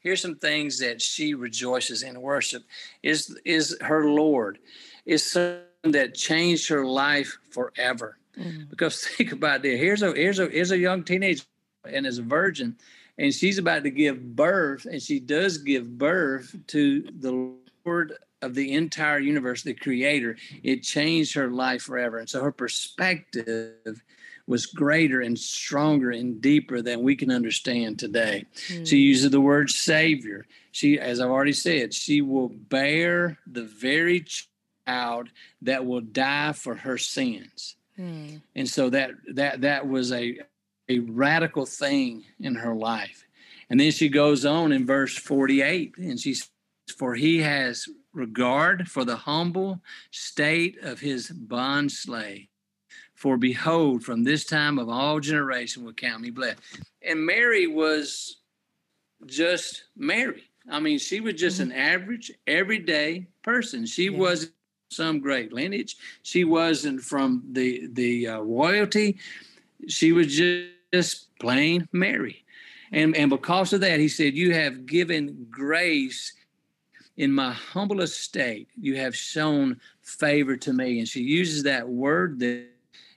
here's 0.00 0.20
some 0.20 0.36
things 0.36 0.78
that 0.78 1.00
she 1.00 1.34
rejoices 1.34 2.02
in 2.02 2.20
worship 2.20 2.62
is 3.02 3.36
is 3.44 3.76
her 3.80 4.10
lord 4.10 4.58
is 5.06 5.30
something 5.30 5.64
that 5.84 6.14
changed 6.14 6.68
her 6.68 6.84
life 6.84 7.38
forever. 7.50 8.18
Mm. 8.38 8.68
Because 8.70 9.04
think 9.16 9.32
about 9.32 9.64
it. 9.64 9.78
Here's 9.78 10.02
a 10.02 10.12
here's 10.12 10.38
a 10.38 10.48
here's 10.48 10.70
a 10.70 10.78
young 10.78 11.04
teenager 11.04 11.44
and 11.84 12.06
is 12.06 12.18
a 12.18 12.22
virgin, 12.22 12.76
and 13.18 13.32
she's 13.32 13.58
about 13.58 13.84
to 13.84 13.90
give 13.90 14.36
birth, 14.36 14.86
and 14.86 15.02
she 15.02 15.18
does 15.18 15.58
give 15.58 15.98
birth 15.98 16.54
to 16.68 17.02
the 17.18 17.54
Lord 17.84 18.14
of 18.42 18.54
the 18.54 18.72
entire 18.72 19.18
universe, 19.18 19.62
the 19.62 19.74
creator. 19.74 20.36
It 20.62 20.82
changed 20.82 21.34
her 21.34 21.48
life 21.48 21.82
forever. 21.82 22.18
And 22.18 22.28
so 22.28 22.42
her 22.42 22.52
perspective 22.52 24.02
was 24.50 24.66
greater 24.66 25.20
and 25.20 25.38
stronger 25.38 26.10
and 26.10 26.42
deeper 26.42 26.82
than 26.82 27.02
we 27.02 27.14
can 27.14 27.30
understand 27.30 28.00
today. 28.00 28.44
Mm. 28.66 28.86
She 28.86 28.96
uses 28.96 29.30
the 29.30 29.40
word 29.40 29.70
savior. 29.70 30.44
She, 30.72 30.98
as 30.98 31.20
I've 31.20 31.30
already 31.30 31.52
said, 31.52 31.94
she 31.94 32.20
will 32.20 32.48
bear 32.48 33.38
the 33.46 33.62
very 33.62 34.24
child 34.88 35.28
that 35.62 35.86
will 35.86 36.00
die 36.00 36.52
for 36.52 36.74
her 36.74 36.98
sins. 36.98 37.76
Mm. 37.96 38.42
And 38.56 38.68
so 38.68 38.90
that 38.90 39.12
that 39.34 39.60
that 39.60 39.86
was 39.88 40.10
a 40.10 40.40
a 40.88 40.98
radical 40.98 41.64
thing 41.64 42.24
in 42.40 42.56
her 42.56 42.74
life. 42.74 43.24
And 43.70 43.78
then 43.78 43.92
she 43.92 44.08
goes 44.08 44.44
on 44.44 44.72
in 44.72 44.84
verse 44.84 45.16
48 45.16 45.96
and 45.96 46.18
she 46.18 46.34
says, 46.34 46.50
For 46.98 47.14
he 47.14 47.38
has 47.38 47.88
regard 48.12 48.88
for 48.88 49.04
the 49.04 49.14
humble 49.14 49.80
state 50.10 50.76
of 50.82 50.98
his 50.98 51.30
bond 51.30 51.92
slave. 51.92 52.48
For 53.20 53.36
behold, 53.36 54.02
from 54.02 54.24
this 54.24 54.46
time 54.46 54.78
of 54.78 54.88
all 54.88 55.20
generation 55.20 55.84
will 55.84 55.92
count 55.92 56.22
me 56.22 56.30
blessed. 56.30 56.58
And 57.02 57.26
Mary 57.26 57.66
was 57.66 58.38
just 59.26 59.84
Mary. 59.94 60.44
I 60.70 60.80
mean, 60.80 60.98
she 60.98 61.20
was 61.20 61.34
just 61.34 61.60
mm-hmm. 61.60 61.70
an 61.70 61.76
average, 61.76 62.32
everyday 62.46 63.26
person. 63.42 63.84
She 63.84 64.04
yeah. 64.04 64.16
was 64.16 64.52
some 64.90 65.20
great 65.20 65.52
lineage. 65.52 65.98
She 66.22 66.44
wasn't 66.44 67.02
from 67.02 67.42
the 67.52 67.88
the 67.92 68.26
uh, 68.26 68.40
royalty. 68.40 69.18
She 69.86 70.12
was 70.12 70.34
just, 70.34 70.70
just 70.90 71.38
plain 71.40 71.86
Mary. 71.92 72.42
And, 72.90 73.14
and 73.14 73.28
because 73.28 73.74
of 73.74 73.82
that, 73.82 74.00
he 74.00 74.08
said, 74.08 74.34
You 74.34 74.54
have 74.54 74.86
given 74.86 75.46
grace 75.50 76.32
in 77.18 77.34
my 77.34 77.52
humble 77.52 78.00
estate. 78.00 78.68
You 78.80 78.96
have 78.96 79.14
shown 79.14 79.78
favor 80.00 80.56
to 80.56 80.72
me. 80.72 81.00
And 81.00 81.06
she 81.06 81.20
uses 81.20 81.64
that 81.64 81.86
word 81.86 82.40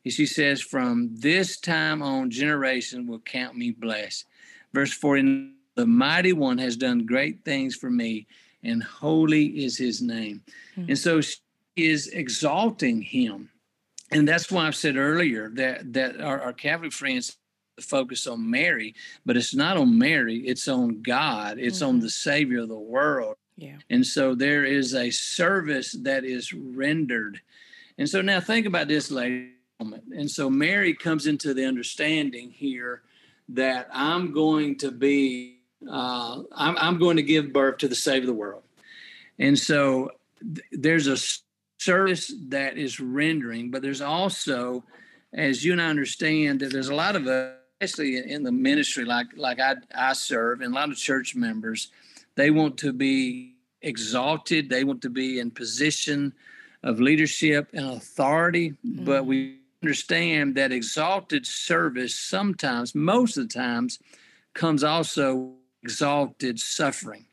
that 0.03 0.13
she 0.13 0.25
says, 0.25 0.61
From 0.61 1.09
this 1.13 1.57
time 1.57 2.01
on, 2.01 2.29
generation 2.29 3.07
will 3.07 3.19
count 3.19 3.57
me 3.57 3.71
blessed. 3.71 4.25
Verse 4.73 4.93
40 4.93 5.51
The 5.75 5.85
mighty 5.85 6.33
one 6.33 6.57
has 6.57 6.77
done 6.77 7.05
great 7.05 7.43
things 7.43 7.75
for 7.75 7.89
me, 7.89 8.27
and 8.63 8.83
holy 8.83 9.45
is 9.63 9.77
his 9.77 10.01
name. 10.01 10.41
Mm-hmm. 10.77 10.89
And 10.89 10.97
so 10.97 11.21
she 11.21 11.37
is 11.75 12.07
exalting 12.07 13.01
him. 13.01 13.49
And 14.11 14.27
that's 14.27 14.51
why 14.51 14.67
I've 14.67 14.75
said 14.75 14.95
earlier 14.95 15.49
that, 15.55 15.93
that 15.93 16.21
our, 16.21 16.39
our 16.39 16.53
Catholic 16.53 16.93
friends 16.93 17.37
focus 17.81 18.27
on 18.27 18.49
Mary, 18.49 18.93
but 19.25 19.35
it's 19.35 19.55
not 19.55 19.77
on 19.77 19.97
Mary, 19.97 20.37
it's 20.45 20.67
on 20.67 21.01
God, 21.01 21.57
it's 21.57 21.79
mm-hmm. 21.79 21.87
on 21.87 21.99
the 21.99 22.09
Savior 22.09 22.61
of 22.61 22.69
the 22.69 22.77
world. 22.77 23.35
Yeah. 23.57 23.77
And 23.89 24.05
so 24.05 24.35
there 24.35 24.65
is 24.65 24.93
a 24.93 25.09
service 25.11 25.93
that 26.01 26.23
is 26.23 26.53
rendered. 26.53 27.41
And 27.97 28.09
so 28.09 28.21
now 28.21 28.39
think 28.39 28.65
about 28.65 28.87
this, 28.87 29.11
lady. 29.11 29.52
And 29.91 30.29
so 30.29 30.49
Mary 30.49 30.93
comes 30.93 31.27
into 31.27 31.53
the 31.53 31.65
understanding 31.65 32.51
here 32.51 33.01
that 33.49 33.87
I'm 33.91 34.33
going 34.33 34.77
to 34.77 34.91
be, 34.91 35.59
uh, 35.89 36.43
I'm, 36.55 36.77
I'm 36.77 36.97
going 36.97 37.17
to 37.17 37.23
give 37.23 37.51
birth 37.51 37.79
to 37.79 37.87
the 37.87 37.95
Savior 37.95 38.21
of 38.21 38.27
the 38.27 38.33
world. 38.33 38.63
And 39.39 39.57
so 39.57 40.11
th- 40.41 40.65
there's 40.71 41.07
a 41.07 41.17
service 41.79 42.33
that 42.47 42.77
is 42.77 42.99
rendering, 42.99 43.71
but 43.71 43.81
there's 43.81 44.01
also, 44.01 44.83
as 45.33 45.65
you 45.65 45.73
and 45.73 45.81
I 45.81 45.87
understand, 45.87 46.59
that 46.61 46.71
there's 46.71 46.89
a 46.89 46.95
lot 46.95 47.15
of 47.15 47.27
us, 47.27 47.55
especially 47.81 48.31
in 48.31 48.43
the 48.43 48.51
ministry, 48.51 49.03
like 49.03 49.27
like 49.35 49.59
I, 49.59 49.75
I 49.93 50.13
serve, 50.13 50.61
and 50.61 50.73
a 50.73 50.75
lot 50.75 50.89
of 50.89 50.95
church 50.95 51.35
members, 51.35 51.91
they 52.35 52.49
want 52.49 52.77
to 52.77 52.93
be 52.93 53.55
exalted. 53.81 54.69
They 54.69 54.85
want 54.85 55.01
to 55.01 55.09
be 55.09 55.39
in 55.39 55.51
position 55.51 56.33
of 56.83 57.01
leadership 57.01 57.69
and 57.73 57.85
authority, 57.87 58.71
mm-hmm. 58.85 59.03
but 59.03 59.25
we 59.25 59.59
understand 59.83 60.55
that 60.55 60.71
exalted 60.71 61.45
service 61.45 62.15
sometimes, 62.15 62.95
most 62.95 63.37
of 63.37 63.49
the 63.49 63.53
times, 63.53 63.99
comes 64.53 64.83
also 64.83 65.51
exalted 65.83 66.59
suffering. 66.59 67.25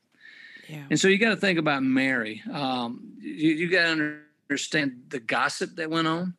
Yeah. 0.69 0.85
And 0.91 0.99
so 0.99 1.09
you 1.09 1.19
got 1.19 1.31
to 1.31 1.37
think 1.37 1.59
about 1.59 1.83
Mary. 1.83 2.43
Um, 2.53 3.13
you, 3.21 3.53
you 3.53 3.71
got 3.71 3.95
to 3.95 4.19
understand 4.49 5.03
the 5.09 5.21
gossip 5.21 5.77
that 5.77 5.91
went 5.91 6.09
on. 6.09 6.35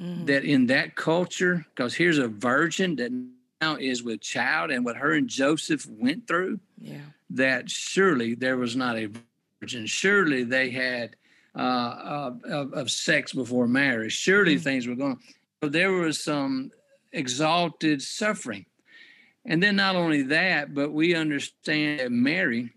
Mm. 0.00 0.26
That 0.26 0.44
in 0.44 0.66
that 0.68 0.96
culture, 0.96 1.66
because 1.74 1.94
here's 1.94 2.16
a 2.16 2.26
virgin 2.26 2.96
that 2.96 3.12
now 3.60 3.76
is 3.76 4.02
with 4.02 4.22
child, 4.22 4.70
and 4.70 4.82
what 4.82 4.96
her 4.96 5.12
and 5.12 5.28
Joseph 5.28 5.86
went 5.86 6.26
through. 6.26 6.58
Yeah. 6.80 7.00
That 7.28 7.68
surely 7.68 8.34
there 8.34 8.56
was 8.56 8.76
not 8.76 8.96
a 8.96 9.10
virgin. 9.60 9.84
Surely 9.84 10.42
they 10.42 10.70
had 10.70 11.16
uh, 11.54 11.58
uh, 11.58 12.30
of, 12.44 12.72
of, 12.72 12.90
sex 12.90 13.34
before 13.34 13.66
marriage. 13.66 14.12
Surely 14.12 14.56
mm. 14.56 14.60
things 14.60 14.86
were 14.86 14.94
going. 14.94 15.18
There 15.62 15.92
was 15.92 16.22
some 16.22 16.70
exalted 17.12 18.00
suffering. 18.00 18.64
And 19.44 19.62
then 19.62 19.76
not 19.76 19.96
only 19.96 20.22
that, 20.22 20.74
but 20.74 20.92
we 20.92 21.14
understand 21.14 22.00
that 22.00 22.12
Mary 22.12 22.70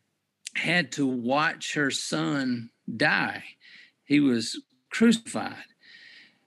had 0.55 0.91
to 0.93 1.07
watch 1.07 1.75
her 1.75 1.91
son 1.91 2.69
die. 2.95 3.43
He 4.05 4.19
was 4.19 4.61
crucified. 4.89 5.55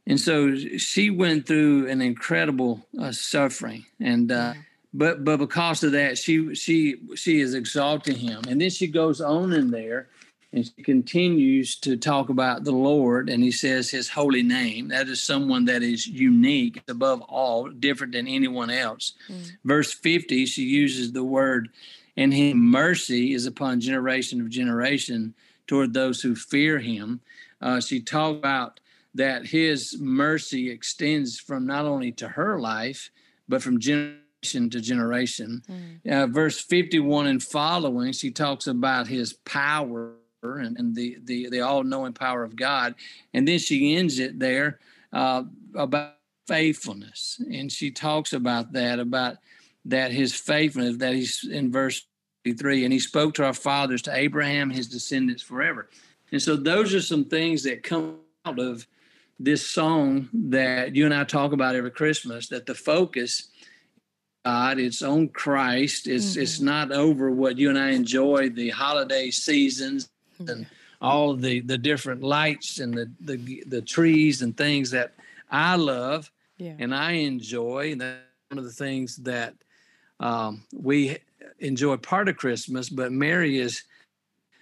And 0.06 0.20
so 0.20 0.54
she 0.56 1.10
went 1.10 1.46
through 1.46 1.88
an 1.88 2.00
incredible 2.00 2.86
uh, 3.00 3.12
suffering. 3.12 3.86
And 3.98 4.30
uh, 4.30 4.54
but 4.94 5.24
but 5.24 5.38
because 5.38 5.82
of 5.82 5.92
that, 5.92 6.16
she 6.18 6.54
she 6.54 6.96
she 7.14 7.40
is 7.40 7.54
exalting 7.54 8.16
him. 8.16 8.42
And 8.48 8.60
then 8.60 8.70
she 8.70 8.86
goes 8.86 9.20
on 9.20 9.52
in 9.52 9.70
there 9.70 10.08
and 10.56 10.64
she 10.64 10.82
continues 10.82 11.76
to 11.76 11.98
talk 11.98 12.30
about 12.30 12.64
the 12.64 12.72
Lord, 12.72 13.28
and 13.28 13.44
he 13.44 13.52
says 13.52 13.90
his 13.90 14.08
holy 14.08 14.42
name. 14.42 14.88
That 14.88 15.06
is 15.06 15.22
someone 15.22 15.66
that 15.66 15.82
is 15.82 16.06
unique, 16.06 16.82
above 16.88 17.20
all, 17.20 17.68
different 17.68 18.14
than 18.14 18.26
anyone 18.26 18.70
else. 18.70 19.12
Mm. 19.28 19.50
Verse 19.66 19.92
50, 19.92 20.46
she 20.46 20.62
uses 20.62 21.12
the 21.12 21.22
word, 21.22 21.68
and 22.16 22.32
his 22.32 22.54
mercy 22.54 23.34
is 23.34 23.44
upon 23.44 23.82
generation 23.82 24.40
of 24.40 24.48
generation 24.48 25.34
toward 25.66 25.92
those 25.92 26.22
who 26.22 26.34
fear 26.34 26.78
him. 26.78 27.20
Uh, 27.60 27.78
she 27.78 28.00
talked 28.00 28.38
about 28.38 28.80
that 29.14 29.44
his 29.44 29.98
mercy 30.00 30.70
extends 30.70 31.38
from 31.38 31.66
not 31.66 31.84
only 31.84 32.12
to 32.12 32.28
her 32.28 32.58
life, 32.58 33.10
but 33.46 33.62
from 33.62 33.78
generation 33.78 34.70
to 34.70 34.80
generation. 34.80 35.62
Mm. 35.68 36.10
Uh, 36.10 36.26
verse 36.28 36.58
51 36.58 37.26
and 37.26 37.42
following, 37.42 38.12
she 38.12 38.30
talks 38.30 38.66
about 38.66 39.06
his 39.06 39.34
power 39.34 40.14
and, 40.54 40.78
and 40.78 40.94
the, 40.94 41.18
the, 41.24 41.48
the 41.50 41.60
all 41.60 41.84
knowing 41.84 42.12
power 42.12 42.42
of 42.42 42.56
God. 42.56 42.94
And 43.34 43.46
then 43.46 43.58
she 43.58 43.96
ends 43.96 44.18
it 44.18 44.38
there 44.38 44.80
uh, 45.12 45.44
about 45.74 46.14
faithfulness. 46.46 47.40
And 47.52 47.70
she 47.70 47.90
talks 47.90 48.32
about 48.32 48.72
that, 48.72 48.98
about 48.98 49.36
that 49.84 50.12
his 50.12 50.34
faithfulness, 50.34 50.96
that 50.98 51.14
he's 51.14 51.44
in 51.44 51.70
verse 51.70 52.06
3 52.46 52.84
and 52.84 52.92
he 52.92 53.00
spoke 53.00 53.34
to 53.34 53.44
our 53.44 53.54
fathers, 53.54 54.02
to 54.02 54.14
Abraham, 54.14 54.70
his 54.70 54.88
descendants 54.88 55.42
forever. 55.42 55.88
And 56.32 56.40
so 56.40 56.56
those 56.56 56.94
are 56.94 57.00
some 57.00 57.24
things 57.24 57.62
that 57.64 57.82
come 57.82 58.18
out 58.44 58.58
of 58.58 58.86
this 59.38 59.66
song 59.66 60.28
that 60.32 60.94
you 60.96 61.04
and 61.04 61.14
I 61.14 61.24
talk 61.24 61.52
about 61.52 61.74
every 61.74 61.90
Christmas, 61.90 62.48
that 62.48 62.66
the 62.66 62.74
focus 62.74 63.48
God, 64.46 64.78
it's 64.78 65.02
on 65.02 65.30
Christ. 65.30 66.06
It's 66.06 66.32
mm-hmm. 66.32 66.42
it's 66.42 66.60
not 66.60 66.92
over 66.92 67.32
what 67.32 67.58
you 67.58 67.68
and 67.68 67.76
I 67.76 67.90
enjoy 67.90 68.50
the 68.50 68.70
holiday 68.70 69.28
seasons 69.32 70.08
and 70.48 70.66
all 71.00 71.34
the 71.34 71.60
the 71.60 71.78
different 71.78 72.22
lights 72.22 72.78
and 72.78 72.94
the 72.94 73.10
the 73.20 73.64
the 73.66 73.82
trees 73.82 74.42
and 74.42 74.56
things 74.56 74.90
that 74.90 75.14
I 75.50 75.76
love 75.76 76.30
yeah. 76.58 76.74
and 76.78 76.94
I 76.94 77.12
enjoy. 77.12 77.92
And 77.92 78.00
that's 78.00 78.20
one 78.50 78.58
of 78.58 78.64
the 78.64 78.70
things 78.70 79.16
that 79.16 79.54
um, 80.20 80.62
we 80.72 81.18
enjoy 81.58 81.96
part 81.96 82.28
of 82.28 82.36
Christmas. 82.36 82.88
But 82.88 83.12
Mary 83.12 83.58
is 83.58 83.82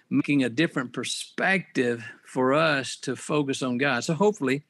making 0.09 0.43
a 0.43 0.49
different 0.49 0.93
perspective 0.93 2.05
for 2.25 2.53
us 2.53 2.95
to 2.97 3.15
focus 3.15 3.61
on 3.61 3.77
God. 3.77 4.03
So 4.03 4.13
hopefully, 4.13 4.63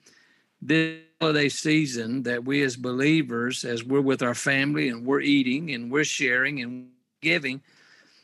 this 0.61 0.99
holiday 1.21 1.49
season 1.49 2.23
that 2.23 2.43
we 2.43 2.61
as 2.63 2.75
believers, 2.75 3.63
as 3.63 3.83
we're 3.83 4.01
with 4.01 4.21
our 4.21 4.35
family 4.35 4.89
and 4.89 5.05
we're 5.05 5.21
eating 5.21 5.71
and 5.71 5.91
we're 5.91 6.03
sharing 6.03 6.61
and 6.61 6.89
giving 7.21 7.61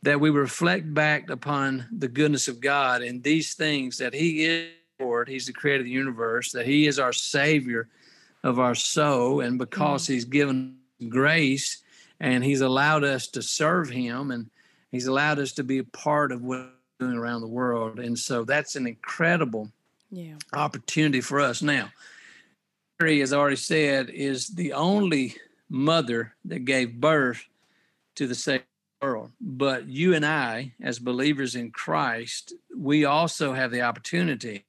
that 0.04 0.20
we 0.20 0.30
reflect 0.30 0.94
back 0.94 1.30
upon 1.30 1.86
the 1.92 2.08
goodness 2.08 2.48
of 2.48 2.60
God 2.60 3.02
and 3.02 3.24
these 3.24 3.54
things 3.54 3.98
that 3.98 4.14
He 4.14 4.46
is 4.46 4.70
Lord, 5.02 5.28
He's 5.28 5.48
the 5.48 5.54
creator 5.54 5.82
of 5.82 5.86
the 5.86 5.92
universe, 5.92 6.52
that 6.52 6.66
He 6.66 6.88
is 6.88 7.00
our 7.00 7.14
Savior 7.14 7.90
of 8.44 8.60
our 8.60 8.76
soul, 8.76 9.42
and 9.42 9.58
because 9.58 10.04
mm-hmm. 10.04 10.14
He's 10.14 10.26
given 10.26 10.78
grace 11.10 11.82
and 12.20 12.44
He's 12.44 12.62
allowed 12.62 13.04
us 13.04 13.28
to 13.30 13.42
serve 13.42 13.90
Him 13.90 14.32
and 14.32 14.50
He's 14.92 15.08
allowed 15.08 15.40
us 15.40 15.54
to 15.54 15.64
be 15.64 15.80
a 15.80 15.84
part 15.84 16.32
of 16.32 16.44
what 16.44 16.60
we're 16.60 17.08
doing 17.08 17.18
around 17.18 17.42
the 17.42 17.48
world. 17.48 18.00
And 18.00 18.18
so 18.18 18.44
that's 18.44 18.76
an 18.76 18.86
incredible 18.86 19.72
yeah. 20.12 20.36
opportunity 20.54 21.22
for 21.22 21.40
us. 21.40 21.62
Now, 21.62 21.90
Mary, 23.00 23.22
as 23.22 23.34
I 23.34 23.38
already 23.38 23.56
said, 23.56 24.10
is 24.10 24.50
the 24.50 24.74
only 24.74 25.36
mother 25.70 26.36
that 26.46 26.66
gave 26.66 27.00
birth 27.00 27.44
to 28.16 28.28
the 28.28 28.36
Savior 28.36 28.66
world. 29.02 29.32
But 29.40 29.88
you 29.88 30.14
and 30.14 30.26
I, 30.26 30.74
as 30.82 31.00
believers 31.00 31.56
in 31.56 31.72
Christ, 31.72 32.54
we 32.76 33.06
also 33.06 33.54
have 33.54 33.72
the 33.72 33.82
opportunity 33.82 34.66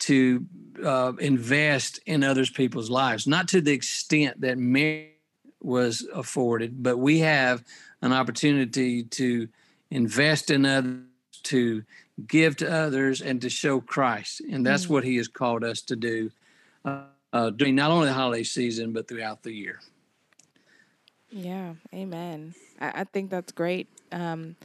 to 0.00 0.46
uh, 0.84 1.12
invest 1.18 2.00
in 2.06 2.24
others 2.24 2.50
people's 2.50 2.90
lives, 2.90 3.26
not 3.26 3.48
to 3.48 3.60
the 3.60 3.72
extent 3.72 4.40
that 4.40 4.58
Mary 4.58 5.12
was 5.62 6.08
afforded, 6.14 6.82
but 6.82 6.96
we 6.96 7.18
have 7.18 7.62
an 8.00 8.12
opportunity 8.12 9.02
to 9.04 9.46
invest 9.90 10.50
in 10.50 10.64
others, 10.64 11.02
to 11.42 11.82
give 12.26 12.56
to 12.56 12.72
others, 12.72 13.20
and 13.20 13.42
to 13.42 13.50
show 13.50 13.80
Christ. 13.80 14.40
And 14.50 14.64
that's 14.64 14.84
mm-hmm. 14.84 14.94
what 14.94 15.04
He 15.04 15.16
has 15.16 15.28
called 15.28 15.64
us 15.64 15.82
to 15.82 15.96
do 15.96 16.30
uh, 16.84 17.02
uh, 17.32 17.50
during 17.50 17.74
not 17.74 17.90
only 17.90 18.06
the 18.06 18.14
holiday 18.14 18.42
season, 18.42 18.92
but 18.92 19.06
throughout 19.06 19.42
the 19.42 19.52
year. 19.52 19.80
Yeah, 21.30 21.74
amen. 21.94 22.54
I, 22.80 23.00
I 23.00 23.04
think 23.04 23.30
that's 23.30 23.52
great. 23.52 23.88
Um, 24.12 24.56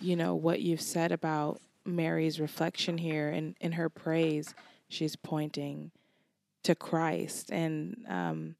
you 0.00 0.16
know, 0.16 0.34
what 0.34 0.60
you've 0.60 0.80
said 0.80 1.12
about 1.12 1.60
Mary's 1.84 2.40
reflection 2.40 2.98
here 2.98 3.28
and 3.30 3.56
in 3.60 3.72
her 3.72 3.88
praise, 3.88 4.54
she's 4.88 5.16
pointing 5.16 5.90
to 6.62 6.74
Christ. 6.74 7.50
And 7.50 8.04
um, 8.08 8.54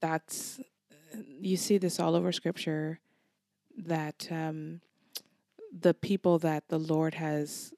that's, 0.00 0.60
you 1.40 1.56
see 1.56 1.78
this 1.78 2.00
all 2.00 2.14
over 2.14 2.32
scripture 2.32 3.00
that 3.76 4.28
um, 4.30 4.80
the 5.78 5.94
people 5.94 6.38
that 6.38 6.68
the 6.68 6.78
Lord 6.78 7.14
has 7.14 7.72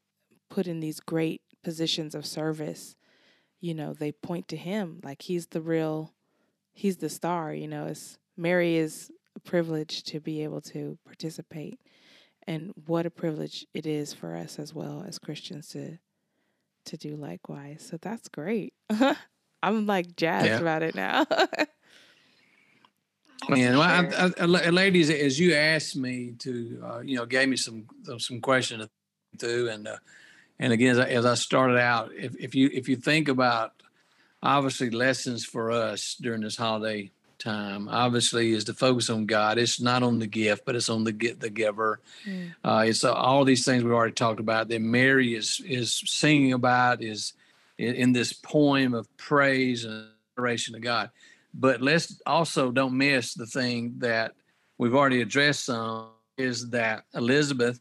put 0.51 0.67
in 0.67 0.81
these 0.81 1.01
great 1.01 1.41
positions 1.63 2.15
of 2.15 2.27
service, 2.27 2.95
you 3.61 3.75
know, 3.75 3.95
they 3.95 4.13
point 4.13 4.49
to 4.49 4.57
him 4.57 5.01
like 5.03 5.23
he's 5.23 5.49
the 5.49 5.61
real, 5.61 6.13
he's 6.73 6.99
the 6.99 7.09
star, 7.09 7.55
you 7.55 7.67
know, 7.67 7.87
it's 7.87 8.19
Mary 8.37 8.77
is 8.77 9.11
a 9.37 9.41
privilege 9.41 10.03
to 10.05 10.21
be 10.21 10.43
able 10.43 10.61
to 10.63 10.99
participate. 11.05 11.79
And 12.47 12.73
what 12.87 13.07
a 13.07 13.11
privilege 13.11 13.67
it 13.75 13.87
is 13.87 14.13
for 14.13 14.37
us 14.37 14.59
as 14.59 14.75
well 14.75 15.05
as 15.07 15.19
Christians 15.19 15.69
to 15.69 15.99
to 16.87 16.97
do 16.99 17.17
likewise. 17.17 17.87
So 17.89 17.97
that's 17.97 18.29
great. 18.29 18.75
I'm 19.63 19.87
like 19.87 20.17
jazzed 20.17 20.47
yeah. 20.47 20.59
about 20.59 20.83
it 20.83 20.95
now. 20.95 21.25
And 23.49 23.79
well, 23.79 23.83
I, 23.83 24.31
I, 24.39 24.71
ladies, 24.71 25.11
as 25.11 25.39
you 25.39 25.55
asked 25.55 25.97
me 25.97 26.33
to, 26.39 26.83
uh, 26.83 27.01
you 27.01 27.17
know, 27.17 27.27
gave 27.27 27.49
me 27.49 27.57
some 27.57 27.87
some 28.19 28.41
questions 28.41 28.85
to 28.85 28.91
through, 29.39 29.69
and 29.69 29.87
uh, 29.87 29.97
and 30.59 30.73
again, 30.73 30.93
as 30.93 30.99
I, 30.99 31.09
as 31.09 31.27
I 31.27 31.35
started 31.35 31.79
out, 31.79 32.11
if, 32.15 32.35
if 32.37 32.55
you 32.55 32.71
if 32.73 32.89
you 32.89 32.97
think 32.97 33.29
about 33.29 33.73
obviously 34.43 34.91
lessons 34.91 35.45
for 35.45 35.71
us 35.71 36.17
during 36.21 36.43
this 36.43 36.57
holiday 36.57 37.11
time, 37.39 37.89
obviously, 37.89 38.53
is 38.53 38.65
to 38.65 38.75
focus 38.75 39.11
on 39.11 39.27
God. 39.27 39.59
It's 39.59 39.81
not 39.81 40.03
on 40.03 40.19
the 40.19 40.27
gift, 40.27 40.65
but 40.65 40.77
it's 40.77 40.89
on 40.89 41.05
the 41.05 41.13
get 41.13 41.41
the 41.41 41.51
giver. 41.51 42.01
Mm. 42.27 42.55
Uh, 42.65 42.85
it's 42.87 43.05
uh, 43.05 43.13
all 43.13 43.45
these 43.45 43.65
things 43.65 43.85
we 43.85 43.91
already 43.91 44.13
talked 44.13 44.41
about 44.41 44.69
that 44.69 44.81
Mary 44.81 45.35
is 45.35 45.61
is 45.67 46.03
singing 46.07 46.53
about 46.53 47.03
is 47.03 47.35
in, 47.79 47.95
in 47.95 48.13
this 48.13 48.33
poem 48.33 48.95
of 48.95 49.15
praise 49.17 49.85
and 49.85 50.07
adoration 50.37 50.75
to 50.75 50.81
God. 50.81 51.11
But 51.53 51.81
let's 51.81 52.21
also 52.27 52.73
don't 52.73 52.99
miss 52.99 53.35
the 53.35 53.47
thing 53.47 53.95
that 53.99 54.35
we've 54.79 54.95
already 54.95 55.21
addressed 55.21 55.67
some 55.67 56.09
is 56.37 56.71
that 56.71 57.05
Elizabeth, 57.15 57.79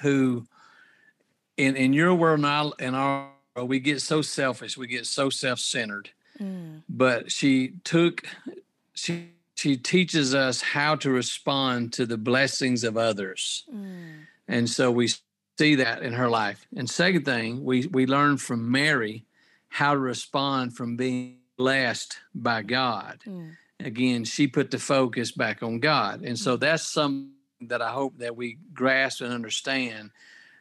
who 0.00 0.46
in 1.56 1.76
in 1.76 1.92
your 1.92 2.14
world 2.14 2.40
now 2.40 2.72
in 2.78 2.94
our 2.94 3.28
world, 3.54 3.68
we 3.68 3.80
get 3.80 4.00
so 4.00 4.22
selfish, 4.22 4.76
we 4.76 4.86
get 4.86 5.06
so 5.06 5.28
self-centered 5.28 6.10
Mm. 6.40 6.82
But 6.88 7.30
she 7.30 7.74
took 7.84 8.22
she 8.94 9.30
she 9.54 9.76
teaches 9.76 10.34
us 10.34 10.60
how 10.60 10.96
to 10.96 11.10
respond 11.10 11.92
to 11.94 12.06
the 12.06 12.16
blessings 12.16 12.84
of 12.84 12.96
others. 12.96 13.64
Mm. 13.72 14.26
And 14.48 14.68
so 14.68 14.90
we 14.90 15.08
see 15.58 15.76
that 15.76 16.02
in 16.02 16.12
her 16.14 16.28
life. 16.28 16.66
And 16.76 16.88
second 16.88 17.24
thing, 17.24 17.64
we 17.64 17.86
we 17.86 18.06
learn 18.06 18.38
from 18.38 18.70
Mary 18.70 19.24
how 19.68 19.94
to 19.94 20.00
respond 20.00 20.76
from 20.76 20.96
being 20.96 21.38
blessed 21.56 22.18
by 22.34 22.62
God. 22.62 23.20
Mm. 23.26 23.56
Again, 23.80 24.24
she 24.24 24.46
put 24.46 24.70
the 24.70 24.78
focus 24.78 25.32
back 25.32 25.62
on 25.62 25.80
God. 25.80 26.22
And 26.22 26.38
so 26.38 26.56
mm. 26.56 26.60
that's 26.60 26.88
something 26.88 27.32
that 27.62 27.82
I 27.82 27.90
hope 27.90 28.18
that 28.18 28.36
we 28.36 28.58
grasp 28.74 29.20
and 29.20 29.32
understand 29.32 30.10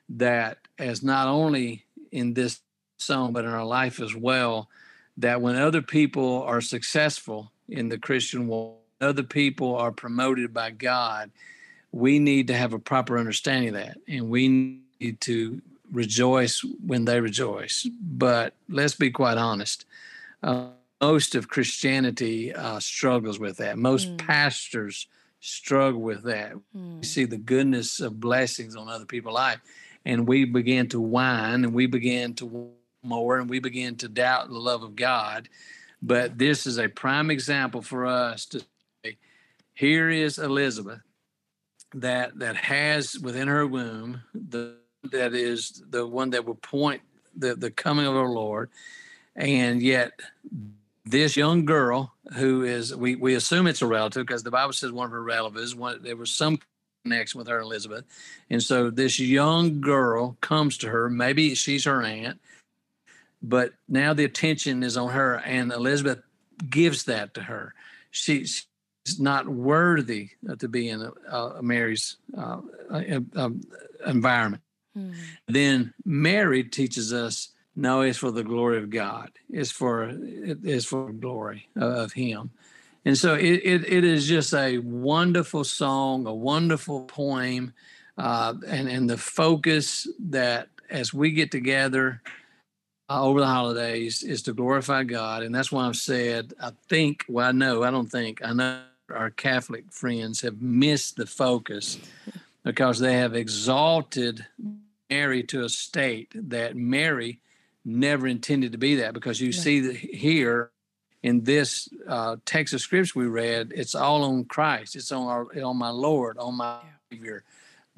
that 0.09 0.57
as 0.77 1.01
not 1.03 1.27
only 1.27 1.85
in 2.11 2.33
this 2.33 2.59
song 2.97 3.33
but 3.33 3.45
in 3.45 3.51
our 3.51 3.65
life 3.65 3.99
as 3.99 4.15
well 4.15 4.69
that 5.21 5.41
when 5.41 5.55
other 5.55 5.81
people 5.81 6.43
are 6.43 6.61
successful 6.61 7.51
in 7.67 7.89
the 7.89 7.97
Christian 7.97 8.47
world, 8.47 8.77
other 8.99 9.23
people 9.23 9.75
are 9.75 9.91
promoted 9.91 10.53
by 10.53 10.71
God, 10.71 11.31
we 11.91 12.19
need 12.19 12.47
to 12.47 12.55
have 12.55 12.73
a 12.73 12.79
proper 12.79 13.17
understanding 13.17 13.69
of 13.69 13.75
that. 13.75 13.97
And 14.07 14.29
we 14.29 14.79
need 14.99 15.21
to 15.21 15.61
rejoice 15.91 16.63
when 16.85 17.05
they 17.05 17.19
rejoice. 17.19 17.87
But 18.01 18.53
let's 18.69 18.95
be 18.95 19.11
quite 19.11 19.37
honest. 19.37 19.85
Uh, 20.43 20.67
most 21.01 21.35
of 21.35 21.49
Christianity 21.49 22.53
uh, 22.53 22.79
struggles 22.79 23.39
with 23.39 23.57
that. 23.57 23.77
Most 23.77 24.09
mm. 24.09 24.17
pastors 24.19 25.07
struggle 25.39 26.01
with 26.01 26.23
that. 26.23 26.53
Mm. 26.75 26.99
We 26.99 27.03
see 27.03 27.25
the 27.25 27.37
goodness 27.37 27.99
of 27.99 28.19
blessings 28.19 28.75
on 28.75 28.87
other 28.87 29.05
people's 29.05 29.33
life, 29.33 29.59
and 30.05 30.27
we 30.27 30.45
begin 30.45 30.87
to 30.89 31.01
whine 31.01 31.63
and 31.63 31.73
we 31.73 31.87
begin 31.87 32.35
to 32.35 32.71
more 33.03 33.37
and 33.39 33.49
we 33.49 33.59
begin 33.59 33.95
to 33.97 34.07
doubt 34.07 34.49
the 34.49 34.59
love 34.59 34.83
of 34.83 34.95
God. 34.95 35.49
But 36.01 36.37
this 36.37 36.65
is 36.65 36.77
a 36.77 36.89
prime 36.89 37.29
example 37.29 37.81
for 37.81 38.05
us 38.05 38.45
to 38.47 38.65
say, 39.03 39.17
here 39.73 40.09
is 40.09 40.37
Elizabeth 40.37 41.01
that 41.93 42.39
that 42.39 42.55
has 42.55 43.19
within 43.19 43.47
her 43.47 43.67
womb 43.67 44.21
the 44.33 44.75
that 45.11 45.33
is 45.33 45.83
the 45.89 46.07
one 46.07 46.29
that 46.29 46.45
will 46.45 46.55
point 46.55 47.01
the, 47.35 47.55
the 47.55 47.71
coming 47.71 48.05
of 48.05 48.15
our 48.15 48.29
Lord. 48.29 48.69
And 49.35 49.81
yet 49.81 50.11
this 51.05 51.35
young 51.35 51.65
girl 51.65 52.13
who 52.35 52.63
is 52.63 52.95
we, 52.95 53.15
we 53.15 53.35
assume 53.35 53.67
it's 53.67 53.81
a 53.81 53.87
relative 53.87 54.25
because 54.25 54.43
the 54.43 54.51
Bible 54.51 54.73
says 54.73 54.91
one 54.91 55.05
of 55.05 55.11
her 55.11 55.23
relatives, 55.23 55.75
one 55.75 56.03
there 56.03 56.15
was 56.15 56.31
some 56.31 56.59
connection 57.03 57.39
with 57.39 57.47
her 57.47 57.59
Elizabeth. 57.59 58.05
And 58.49 58.61
so 58.61 58.89
this 58.89 59.19
young 59.19 59.81
girl 59.81 60.37
comes 60.41 60.77
to 60.79 60.89
her, 60.89 61.09
maybe 61.09 61.55
she's 61.55 61.85
her 61.85 62.03
aunt, 62.03 62.39
but 63.41 63.73
now 63.87 64.13
the 64.13 64.25
attention 64.25 64.83
is 64.83 64.97
on 64.97 65.11
her, 65.11 65.35
and 65.45 65.71
Elizabeth 65.71 66.19
gives 66.69 67.05
that 67.05 67.33
to 67.35 67.41
her. 67.41 67.73
She, 68.11 68.45
she's 68.45 69.19
not 69.19 69.47
worthy 69.47 70.29
to 70.59 70.67
be 70.67 70.89
in 70.89 71.01
a, 71.29 71.37
a 71.37 71.63
Mary's 71.63 72.17
uh, 72.37 72.59
environment. 74.05 74.63
Mm-hmm. 74.97 75.13
Then 75.47 75.93
Mary 76.05 76.63
teaches 76.63 77.13
us 77.13 77.49
no, 77.75 78.01
it's 78.01 78.17
for 78.17 78.31
the 78.31 78.43
glory 78.43 78.77
of 78.77 78.89
God. 78.89 79.31
It's 79.49 79.71
for 79.71 80.11
it's 80.11 80.85
for 80.85 81.11
glory 81.13 81.69
of 81.77 82.11
Him. 82.11 82.51
And 83.05 83.17
so 83.17 83.33
it, 83.33 83.61
it, 83.63 83.91
it 83.91 84.03
is 84.03 84.27
just 84.27 84.53
a 84.53 84.77
wonderful 84.79 85.63
song, 85.63 86.27
a 86.27 86.33
wonderful 86.33 87.05
poem, 87.05 87.73
uh, 88.17 88.53
and, 88.67 88.87
and 88.87 89.09
the 89.09 89.17
focus 89.17 90.07
that 90.19 90.67
as 90.89 91.13
we 91.13 91.31
get 91.31 91.49
together 91.49 92.21
uh, 93.11 93.21
over 93.23 93.41
the 93.41 93.47
holidays 93.47 94.23
is 94.23 94.41
to 94.43 94.53
glorify 94.53 95.03
God. 95.03 95.43
And 95.43 95.53
that's 95.53 95.71
why 95.71 95.85
I've 95.85 95.97
said, 95.97 96.53
I 96.61 96.71
think, 96.87 97.25
well, 97.27 97.49
I 97.49 97.51
know, 97.51 97.83
I 97.83 97.91
don't 97.91 98.09
think, 98.09 98.41
I 98.43 98.53
know 98.53 98.81
our 99.13 99.29
Catholic 99.29 99.91
friends 99.91 100.39
have 100.41 100.61
missed 100.61 101.17
the 101.17 101.25
focus 101.25 101.97
because 102.63 102.99
they 102.99 103.15
have 103.15 103.35
exalted 103.35 104.45
Mary 105.09 105.43
to 105.43 105.65
a 105.65 105.69
state 105.69 106.31
that 106.33 106.77
Mary 106.77 107.39
never 107.83 108.27
intended 108.27 108.71
to 108.71 108.77
be 108.77 108.95
that 108.95 109.13
because 109.13 109.41
you 109.41 109.49
yeah. 109.49 109.59
see 109.59 109.79
that 109.81 109.97
here 109.97 110.71
in 111.21 111.43
this 111.43 111.89
uh, 112.07 112.37
text 112.45 112.73
of 112.73 112.79
scripture 112.79 113.19
we 113.19 113.27
read, 113.27 113.73
it's 113.75 113.93
all 113.93 114.23
on 114.23 114.45
Christ. 114.45 114.95
It's 114.95 115.11
on 115.11 115.27
our, 115.27 115.63
on 115.63 115.77
my 115.77 115.89
Lord, 115.89 116.37
on 116.37 116.55
my 116.55 116.79
Savior, 117.11 117.43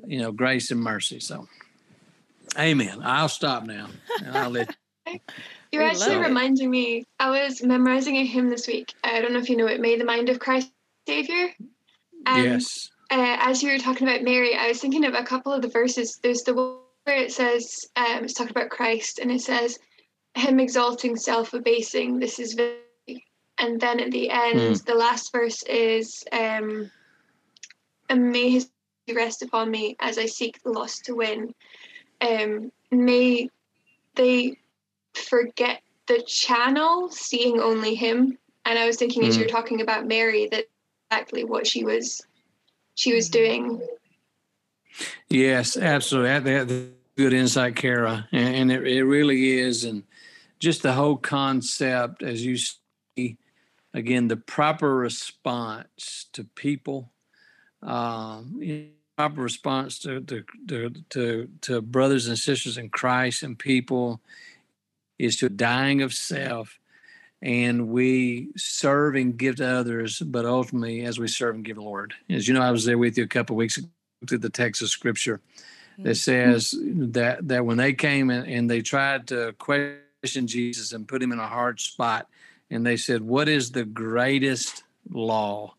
you 0.08 0.20
know, 0.20 0.32
grace 0.32 0.72
and 0.72 0.82
mercy. 0.82 1.20
So, 1.20 1.48
Amen. 2.58 3.00
I'll 3.04 3.30
stop 3.30 3.64
now, 3.64 3.90
and 4.26 4.36
I'll 4.36 4.50
let. 4.50 4.76
You're 5.72 5.84
actually 5.84 6.18
reminding 6.18 6.70
me. 6.70 7.06
I 7.20 7.30
was 7.30 7.64
memorizing 7.64 8.18
a 8.18 8.26
hymn 8.26 8.50
this 8.50 8.68
week. 8.68 8.94
I 9.04 9.22
don't 9.22 9.34
know 9.34 9.40
if 9.40 9.50
you 9.50 9.58
know 9.58 9.68
it. 9.68 9.82
May 9.82 9.98
the 9.98 10.06
mind 10.06 10.30
of 10.30 10.40
Christ 10.40 10.70
Savior. 11.08 11.50
And, 12.26 12.44
yes. 12.44 12.92
Uh, 13.12 13.38
as 13.40 13.62
you 13.62 13.72
were 13.72 13.80
talking 13.80 14.08
about 14.08 14.24
Mary, 14.24 14.56
I 14.56 14.68
was 14.68 14.80
thinking 14.80 15.06
of 15.06 15.14
a 15.14 15.24
couple 15.24 15.52
of 15.52 15.62
the 15.62 15.68
verses. 15.68 16.20
There's 16.22 16.44
the 16.44 16.54
one 16.54 16.78
where 17.04 17.18
it 17.18 17.32
says, 17.32 17.86
um, 17.96 18.24
it's 18.24 18.34
talking 18.34 18.52
about 18.52 18.70
Christ, 18.70 19.20
and 19.20 19.32
it 19.32 19.42
says, 19.42 19.78
Him 20.36 20.60
exalting, 20.60 21.16
self 21.16 21.54
abasing. 21.54 22.20
This 22.20 22.40
is 22.40 22.54
very. 22.54 22.78
And 23.60 23.80
then 23.80 24.00
at 24.00 24.12
the 24.12 24.30
end, 24.30 24.60
mm. 24.60 24.86
the 24.86 24.96
last 24.96 25.32
verse 25.32 25.62
is, 25.64 26.24
um, 26.32 26.90
and 28.10 28.32
may 28.32 28.50
His 28.50 28.70
rest 29.14 29.42
upon 29.42 29.70
me 29.70 29.96
as 30.00 30.18
I 30.18 30.26
seek 30.26 30.62
the 30.64 30.72
lost 30.72 31.06
to 31.06 31.16
win. 31.16 31.54
Um, 32.22 32.72
may 32.92 33.50
they 34.16 34.58
forget 35.16 35.82
the 36.08 36.22
channel, 36.28 37.10
seeing 37.10 37.60
only 37.60 37.96
him. 37.96 38.38
And 38.66 38.80
I 38.80 38.86
was 38.86 38.98
thinking 38.98 39.26
as 39.26 39.36
Mm. 39.36 39.40
you're 39.40 39.48
talking 39.48 39.82
about 39.82 40.08
Mary 40.08 40.48
that 40.52 40.66
exactly 41.12 41.44
what 41.44 41.68
she 41.68 41.84
was 41.84 42.26
she 42.96 43.14
was 43.14 43.28
Mhm. 43.28 43.32
doing. 43.32 43.88
Yes, 45.30 45.78
absolutely. 45.78 46.40
That, 46.66 46.92
good 47.16 47.34
insight, 47.34 47.76
Cara, 47.76 48.28
and, 48.32 48.72
it, 48.72 48.88
it 48.88 49.04
really 49.04 49.60
is. 49.60 49.84
And 49.84 50.04
just 50.60 50.82
the 50.82 50.94
whole 50.94 51.18
concept, 51.18 52.24
as 52.24 52.46
you 52.46 52.58
see, 52.58 53.38
again, 53.94 54.28
the 54.28 54.38
proper 54.38 54.96
response 54.96 56.28
to 56.34 56.44
people, 56.44 57.12
um, 57.82 58.62
proper 59.18 59.42
response 59.42 60.00
to, 60.00 60.22
to 60.22 60.44
to 60.68 60.90
to 61.10 61.50
to 61.62 61.82
brothers 61.82 62.28
and 62.28 62.38
sisters 62.38 62.78
in 62.78 62.90
Christ 62.90 63.44
and 63.44 63.60
people 63.60 64.22
is 65.20 65.38
to 65.38 65.50
dying 65.50 66.02
of 66.02 66.14
self. 66.14 66.80
And 67.42 67.90
we 67.90 68.50
serve 68.56 69.16
and 69.16 69.36
give 69.36 69.58
to 69.58 69.68
others, 69.68 70.20
but 70.20 70.46
ultimately, 70.46 71.02
as 71.02 71.20
we 71.20 71.28
serve 71.28 71.56
and 71.56 71.66
give 71.66 71.76
the 71.76 71.82
Lord. 71.82 72.14
As 72.30 72.48
you 72.48 72.54
know, 72.54 72.62
I 72.62 72.72
was 72.72 72.86
there 72.86 72.98
with 72.98 73.18
you 73.18 73.26
a 73.26 73.28
couple 73.28 73.56
of 73.56 73.58
weeks 73.58 73.78
ago 73.78 73.90
to 74.28 74.38
the 74.38 74.50
text 74.50 74.82
of 74.82 74.90
scripture 74.90 75.42
that 75.98 76.12
mm-hmm. 76.12 76.14
says 76.14 76.76
that 77.12 77.48
that 77.48 77.66
when 77.66 77.78
they 77.78 77.94
came 77.94 78.30
and, 78.30 78.48
and 78.48 78.70
they 78.70 78.82
tried 78.82 79.28
to 79.28 79.54
question 79.60 80.48
Jesus 80.48 80.94
and 80.94 81.08
put 81.08 81.22
him 81.22 81.32
in 81.32 81.40
a 81.40 81.48
hard 81.48 81.80
spot, 81.80 82.28
and 82.70 82.86
they 82.86 82.98
said, 82.98 83.22
"What 83.22 83.48
is 83.48 83.72
the 83.72 83.86
greatest 83.86 84.84
law?" 85.10 85.76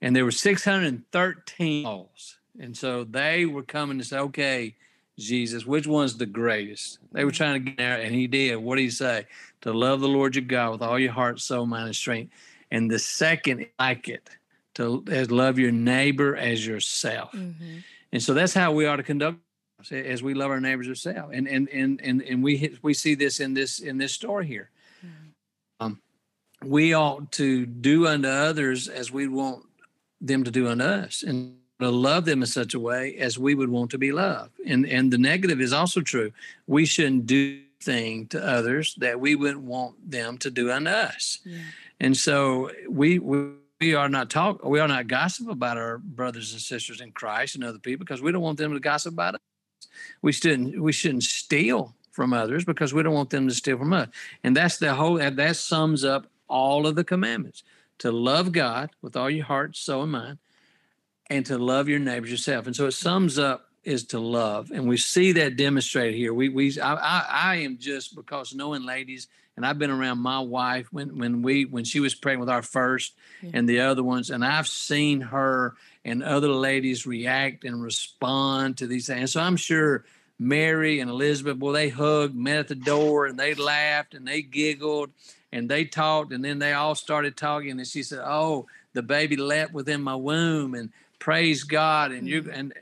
And 0.00 0.14
there 0.14 0.24
were 0.24 0.30
613 0.30 1.82
laws, 1.84 2.38
and 2.58 2.76
so 2.76 3.04
they 3.04 3.46
were 3.46 3.62
coming 3.62 3.98
to 3.98 4.04
say, 4.04 4.18
"Okay, 4.18 4.74
Jesus, 5.18 5.66
which 5.66 5.86
one's 5.86 6.16
the 6.16 6.26
greatest?" 6.26 6.98
They 7.12 7.24
were 7.24 7.30
trying 7.30 7.64
to 7.64 7.70
get 7.70 7.78
there, 7.78 8.00
and 8.00 8.14
he 8.14 8.26
did. 8.26 8.56
What 8.56 8.76
did 8.76 8.82
he 8.82 8.90
say? 8.90 9.26
To 9.62 9.72
love 9.72 10.00
the 10.00 10.08
Lord 10.08 10.36
your 10.36 10.44
God 10.44 10.72
with 10.72 10.82
all 10.82 10.98
your 10.98 11.12
heart, 11.12 11.40
soul, 11.40 11.66
mind, 11.66 11.86
and 11.86 11.96
strength. 11.96 12.32
And 12.70 12.90
the 12.90 12.98
second, 12.98 13.66
like 13.78 14.08
it, 14.08 14.28
to 14.74 15.04
as 15.08 15.30
love 15.30 15.58
your 15.58 15.72
neighbor 15.72 16.36
as 16.36 16.66
yourself. 16.66 17.32
Mhm. 17.32 17.82
And 18.12 18.22
so 18.22 18.34
that's 18.34 18.54
how 18.54 18.72
we 18.72 18.86
ought 18.86 18.96
to 18.96 19.02
conduct 19.02 19.38
ourselves, 19.78 20.06
as 20.06 20.22
we 20.22 20.34
love 20.34 20.50
our 20.50 20.60
neighbors 20.60 20.88
ourselves. 20.88 21.32
And 21.34 21.48
and 21.48 21.68
and 21.70 22.00
and 22.02 22.22
and 22.22 22.42
we 22.42 22.76
we 22.82 22.92
see 22.94 23.14
this 23.14 23.40
in 23.40 23.54
this 23.54 23.78
in 23.78 23.98
this 23.98 24.12
story 24.12 24.46
here. 24.46 24.70
Um, 25.80 26.00
we 26.64 26.94
ought 26.94 27.32
to 27.32 27.66
do 27.66 28.06
unto 28.06 28.28
others 28.28 28.88
as 28.88 29.12
we 29.12 29.28
want 29.28 29.64
them 30.20 30.44
to 30.44 30.50
do 30.50 30.68
unto 30.68 30.84
us, 30.84 31.22
and 31.22 31.58
to 31.80 31.90
love 31.90 32.24
them 32.24 32.42
in 32.42 32.46
such 32.46 32.74
a 32.74 32.80
way 32.80 33.16
as 33.16 33.38
we 33.38 33.54
would 33.54 33.68
want 33.68 33.90
to 33.90 33.98
be 33.98 34.12
loved. 34.12 34.52
And 34.66 34.86
and 34.86 35.12
the 35.12 35.18
negative 35.18 35.60
is 35.60 35.72
also 35.72 36.00
true. 36.00 36.32
We 36.66 36.86
shouldn't 36.86 37.26
do 37.26 37.60
thing 37.80 38.26
to 38.28 38.44
others 38.44 38.94
that 38.96 39.20
we 39.20 39.34
wouldn't 39.34 39.62
want 39.62 40.10
them 40.10 40.38
to 40.38 40.50
do 40.50 40.70
unto 40.72 40.90
us. 40.90 41.38
Yeah. 41.44 41.58
And 42.00 42.16
so 42.16 42.70
we 42.88 43.18
we, 43.18 43.50
we 43.80 43.94
are 43.94 44.08
not 44.08 44.30
talk 44.30 44.64
we 44.64 44.80
are 44.80 44.88
not 44.88 45.06
gossip 45.06 45.48
about 45.48 45.76
our 45.76 45.98
brothers 45.98 46.52
and 46.52 46.60
sisters 46.60 47.00
in 47.00 47.12
Christ 47.12 47.54
and 47.54 47.64
other 47.64 47.78
people 47.78 48.04
because 48.04 48.22
we 48.22 48.32
don't 48.32 48.42
want 48.42 48.58
them 48.58 48.72
to 48.72 48.80
gossip 48.80 49.12
about 49.12 49.34
us. 49.34 49.40
We 50.22 50.32
shouldn't 50.32 50.80
we 50.80 50.92
shouldn't 50.92 51.24
steal 51.24 51.94
from 52.10 52.32
others 52.32 52.64
because 52.64 52.94
we 52.94 53.02
don't 53.02 53.14
want 53.14 53.30
them 53.30 53.46
to 53.46 53.54
steal 53.54 53.78
from 53.78 53.92
us. 53.92 54.08
And 54.42 54.56
that's 54.56 54.78
the 54.78 54.94
whole 54.94 55.16
that 55.16 55.36
that 55.36 55.56
sums 55.56 56.04
up 56.04 56.26
all 56.48 56.86
of 56.86 56.94
the 56.96 57.04
commandments. 57.04 57.62
To 58.00 58.12
love 58.12 58.52
God 58.52 58.90
with 59.00 59.16
all 59.16 59.30
your 59.30 59.46
heart, 59.46 59.74
soul, 59.74 60.02
and 60.02 60.12
mind, 60.12 60.38
and 61.30 61.44
to 61.46 61.58
love 61.58 61.88
your 61.88 61.98
neighbors 61.98 62.30
yourself. 62.30 62.66
And 62.66 62.76
so 62.76 62.86
it 62.86 62.92
sums 62.92 63.38
up 63.38 63.68
is 63.84 64.04
to 64.06 64.18
love, 64.18 64.72
and 64.72 64.88
we 64.88 64.96
see 64.96 65.30
that 65.32 65.56
demonstrated 65.56 66.16
here. 66.16 66.34
We 66.34 66.48
we 66.48 66.80
I 66.80 66.94
I, 66.94 67.26
I 67.30 67.56
am 67.58 67.78
just 67.78 68.16
because 68.16 68.52
knowing 68.52 68.84
ladies, 68.84 69.28
and 69.56 69.64
I've 69.64 69.78
been 69.78 69.92
around 69.92 70.18
my 70.18 70.40
wife 70.40 70.88
when 70.92 71.18
when 71.18 71.42
we 71.42 71.66
when 71.66 71.84
she 71.84 72.00
was 72.00 72.12
pregnant 72.14 72.40
with 72.40 72.50
our 72.50 72.62
first, 72.62 73.14
Yeah. 73.42 73.50
and 73.54 73.68
the 73.68 73.80
other 73.80 74.02
ones, 74.02 74.30
and 74.30 74.44
I've 74.44 74.66
seen 74.66 75.20
her 75.20 75.74
and 76.04 76.22
other 76.24 76.48
ladies 76.48 77.06
react 77.06 77.64
and 77.64 77.80
respond 77.82 78.78
to 78.78 78.86
these 78.88 79.06
things. 79.06 79.20
And 79.20 79.30
so 79.30 79.40
I'm 79.40 79.56
sure 79.56 80.04
Mary 80.38 80.98
and 81.00 81.08
Elizabeth, 81.08 81.56
boy, 81.58 81.72
they 81.72 81.88
hugged, 81.88 82.34
met 82.34 82.58
at 82.58 82.68
the 82.68 82.74
door, 82.74 83.26
and 83.26 83.38
they 83.38 83.54
laughed 83.54 84.14
and 84.14 84.26
they 84.26 84.42
giggled 84.42 85.10
and 85.52 85.68
they 85.70 85.84
talked, 85.84 86.32
and 86.32 86.44
then 86.44 86.58
they 86.58 86.72
all 86.72 86.96
started 86.96 87.36
talking. 87.36 87.70
And 87.70 87.86
she 87.86 88.02
said, 88.02 88.18
"Oh, 88.24 88.66
the 88.94 89.02
baby 89.02 89.36
leapt 89.36 89.72
within 89.72 90.02
my 90.02 90.16
womb," 90.16 90.74
and 90.74 90.90
praise 91.26 91.64
God. 91.64 92.12
And 92.12 92.28
you 92.28 92.42
mm-hmm. 92.42 92.50
and 92.58 92.74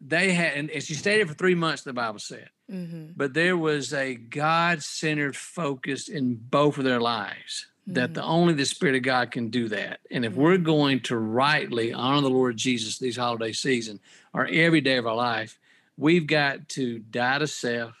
they 0.00 0.32
had, 0.32 0.54
and, 0.54 0.82
she 0.82 0.94
stayed 0.94 1.18
there 1.18 1.26
for 1.26 1.34
three 1.34 1.54
months. 1.54 1.82
The 1.82 1.92
Bible 1.92 2.18
said, 2.18 2.50
Mhm. 2.68 3.12
but 3.16 3.34
there 3.34 3.56
was 3.56 3.92
a 3.92 4.16
God-centered 4.16 5.36
focus 5.36 6.08
in 6.08 6.34
both 6.34 6.76
of 6.76 6.84
their 6.84 7.00
lives. 7.00 7.66
That 7.86 8.14
the 8.14 8.22
mm-hmm. 8.22 8.30
only 8.30 8.54
the 8.54 8.64
Spirit 8.64 8.96
of 8.96 9.02
God 9.02 9.30
can 9.30 9.50
do 9.50 9.68
that. 9.68 10.00
And 10.10 10.24
if 10.24 10.34
we're 10.34 10.54
mm-hmm. 10.54 10.64
going 10.64 11.00
to 11.00 11.16
rightly 11.16 11.92
honor 11.92 12.22
the 12.22 12.30
Lord 12.30 12.56
Jesus 12.56 12.98
these 12.98 13.16
holiday 13.16 13.52
season 13.52 14.00
or 14.32 14.46
every 14.46 14.80
day 14.80 14.96
of 14.96 15.06
our 15.06 15.14
life, 15.14 15.58
we've 15.96 16.26
got 16.26 16.68
to 16.70 16.98
die 16.98 17.38
to 17.38 17.46
self. 17.46 17.94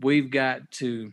We've 0.00 0.30
got 0.30 0.70
to 0.82 1.12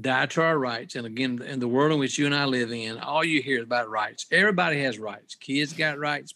die 0.00 0.26
to 0.26 0.42
our 0.42 0.56
rights. 0.56 0.94
And 0.94 1.06
again, 1.06 1.42
in 1.42 1.58
the 1.58 1.68
world 1.68 1.92
in 1.92 1.98
which 1.98 2.16
you 2.16 2.26
and 2.26 2.34
I 2.34 2.44
live 2.44 2.70
in, 2.70 2.98
all 2.98 3.24
you 3.24 3.42
hear 3.42 3.58
is 3.58 3.64
about 3.64 3.90
rights. 3.90 4.26
Everybody 4.30 4.80
has 4.82 4.98
rights. 4.98 5.34
Kids 5.34 5.72
got 5.72 5.98
rights, 5.98 6.32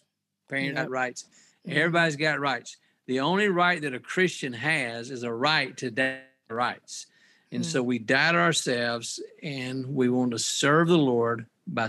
parents 0.49 0.75
Yep. 0.75 0.85
got 0.85 0.89
rights. 0.91 1.25
Mhm. 1.67 1.73
Everybody's 1.73 2.15
got 2.15 2.39
rights. 2.39 2.77
The 3.07 3.19
only 3.19 3.47
right 3.49 3.81
that 3.81 3.93
a 3.93 3.99
Christian 3.99 4.53
has 4.53 5.11
is 5.11 5.23
a 5.23 5.31
right 5.33 5.75
to 5.77 5.91
die 5.91 6.21
rights. 6.49 7.07
And 7.51 7.65
so 7.65 7.81
we 7.81 7.99
die 7.99 8.33
to 8.33 8.37
ourselves 8.37 9.19
and 9.41 9.95
we 9.95 10.09
want 10.09 10.31
to 10.31 10.39
serve 10.39 10.87
the 10.89 10.97
Lord 10.97 11.45
by 11.67 11.87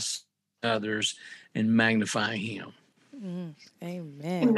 others 0.63 1.19
and 1.55 1.73
magnifying 1.75 2.41
Him. 2.41 2.73
Mhm. 3.17 3.55
Amen. 3.83 4.49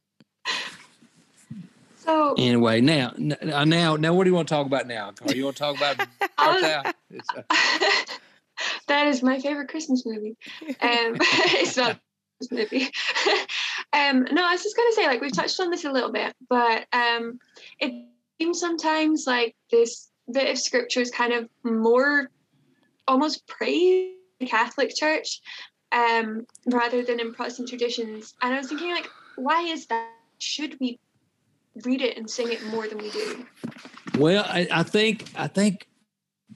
so 2.05 2.35
Anyway, 2.39 2.81
now, 2.81 3.13
uh, 3.53 3.65
now, 3.65 3.97
now, 3.97 4.15
what 4.15 4.25
do 4.25 4.31
you 4.31 4.35
want 4.35 4.49
to 4.49 4.55
talk 4.55 4.67
about 4.67 4.87
now? 4.87 5.13
Cara? 5.13 5.35
You 5.35 5.45
want 5.45 5.57
to 5.57 5.61
talk 5.63 5.77
about 5.77 6.07
I 6.37 6.53
was- 6.53 6.63
Bartow? 6.63 7.45
That 8.89 9.07
is 9.07 9.23
my 9.23 9.39
favorite 9.41 9.69
Christmas 9.69 10.05
movie. 10.05 10.37
Um, 10.63 11.17
it's 11.21 11.77
not 11.77 11.99
movie. 12.51 12.85
um, 13.93 14.27
no, 14.31 14.47
I 14.47 14.53
was 14.53 14.63
just 14.63 14.77
gonna 14.77 14.93
say, 14.93 15.07
like 15.07 15.21
we've 15.21 15.33
touched 15.33 15.59
on 15.61 15.71
this 15.71 15.85
a 15.85 15.93
little 15.93 16.13
bit, 16.13 16.35
but 16.49 16.87
um, 16.93 17.39
it 17.81 18.07
seems 18.41 18.61
sometimes 18.61 19.27
like 19.27 19.55
this 19.71 20.11
bit 20.33 20.51
of 20.51 20.59
scripture 20.59 21.01
is 21.01 21.11
kind 21.11 21.33
of 21.33 21.49
more 21.65 22.31
almost 23.07 23.47
praise 23.47 24.15
the 24.39 24.47
Catholic 24.47 24.95
Church 24.95 25.41
um, 25.93 26.47
rather 26.67 27.03
than 27.03 27.21
in 27.21 27.35
Protestant 27.35 27.69
traditions. 27.69 28.35
And 28.43 28.55
I 28.55 28.59
was 28.59 28.69
thinking, 28.69 28.91
like, 28.91 29.09
why 29.37 29.63
is 29.63 29.87
that? 29.87 30.11
Should 30.41 30.79
we 30.79 31.01
read 31.85 32.01
it 32.01 32.17
and 32.17 32.31
sing 32.31 32.53
it 32.53 32.65
more 32.67 32.87
than 32.87 32.99
we 32.99 33.11
do? 33.11 33.45
Well, 34.17 34.45
I, 34.47 34.69
I 34.71 34.83
think 34.85 35.25
I 35.37 35.49
think 35.49 35.89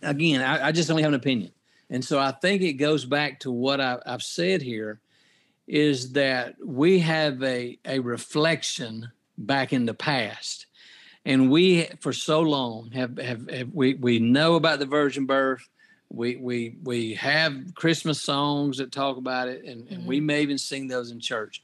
again, 0.02 0.40
I, 0.40 0.68
I 0.68 0.72
just 0.72 0.90
only 0.90 1.02
have 1.02 1.10
an 1.10 1.16
opinion, 1.16 1.50
and 1.90 2.04
so 2.04 2.18
I 2.18 2.30
think 2.30 2.62
it 2.62 2.74
goes 2.74 3.04
back 3.04 3.40
to 3.40 3.50
what 3.50 3.80
I, 3.80 3.98
I've 4.06 4.22
said 4.22 4.62
here, 4.62 5.00
is 5.72 6.12
that 6.12 6.54
we 6.62 6.98
have 6.98 7.42
a 7.42 7.78
a 7.86 7.98
reflection 7.98 9.10
back 9.38 9.72
in 9.72 9.86
the 9.86 9.94
past, 9.94 10.66
and 11.24 11.50
we 11.50 11.88
for 12.00 12.12
so 12.12 12.40
long 12.40 12.90
have 12.90 13.16
have, 13.16 13.48
have 13.48 13.70
we 13.72 13.94
we 13.94 14.18
know 14.18 14.56
about 14.56 14.80
the 14.80 14.86
virgin 14.86 15.24
birth. 15.24 15.66
We 16.10 16.36
we 16.36 16.76
we 16.82 17.14
have 17.14 17.74
Christmas 17.74 18.20
songs 18.20 18.76
that 18.76 18.92
talk 18.92 19.16
about 19.16 19.48
it, 19.48 19.64
and, 19.64 19.88
and 19.88 20.06
we 20.06 20.18
mm-hmm. 20.18 20.26
may 20.26 20.42
even 20.42 20.58
sing 20.58 20.88
those 20.88 21.10
in 21.10 21.20
church, 21.20 21.62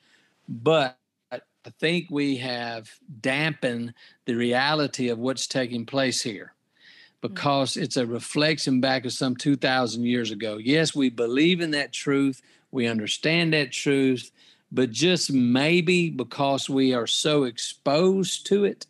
but 0.48 0.98
I 1.30 1.40
think 1.78 2.06
we 2.10 2.38
have 2.38 2.88
dampened 3.20 3.92
the 4.24 4.36
reality 4.36 5.10
of 5.10 5.18
what's 5.18 5.46
taking 5.46 5.84
place 5.84 6.22
here 6.22 6.54
mm-hmm. 6.54 7.34
because 7.34 7.76
it's 7.76 7.98
a 7.98 8.06
reflection 8.06 8.80
back 8.80 9.04
of 9.04 9.12
some 9.12 9.36
2,000 9.36 10.02
years 10.02 10.30
ago. 10.30 10.56
Yes, 10.56 10.94
we 10.94 11.10
believe 11.10 11.60
in 11.60 11.72
that 11.72 11.92
truth, 11.92 12.40
we 12.70 12.86
understand 12.86 13.52
that 13.52 13.72
truth, 13.72 14.30
but 14.70 14.90
just 14.90 15.32
maybe 15.32 16.10
because 16.10 16.68
we 16.68 16.94
are 16.94 17.06
so 17.06 17.44
exposed 17.44 18.46
to 18.46 18.64
it 18.64 18.86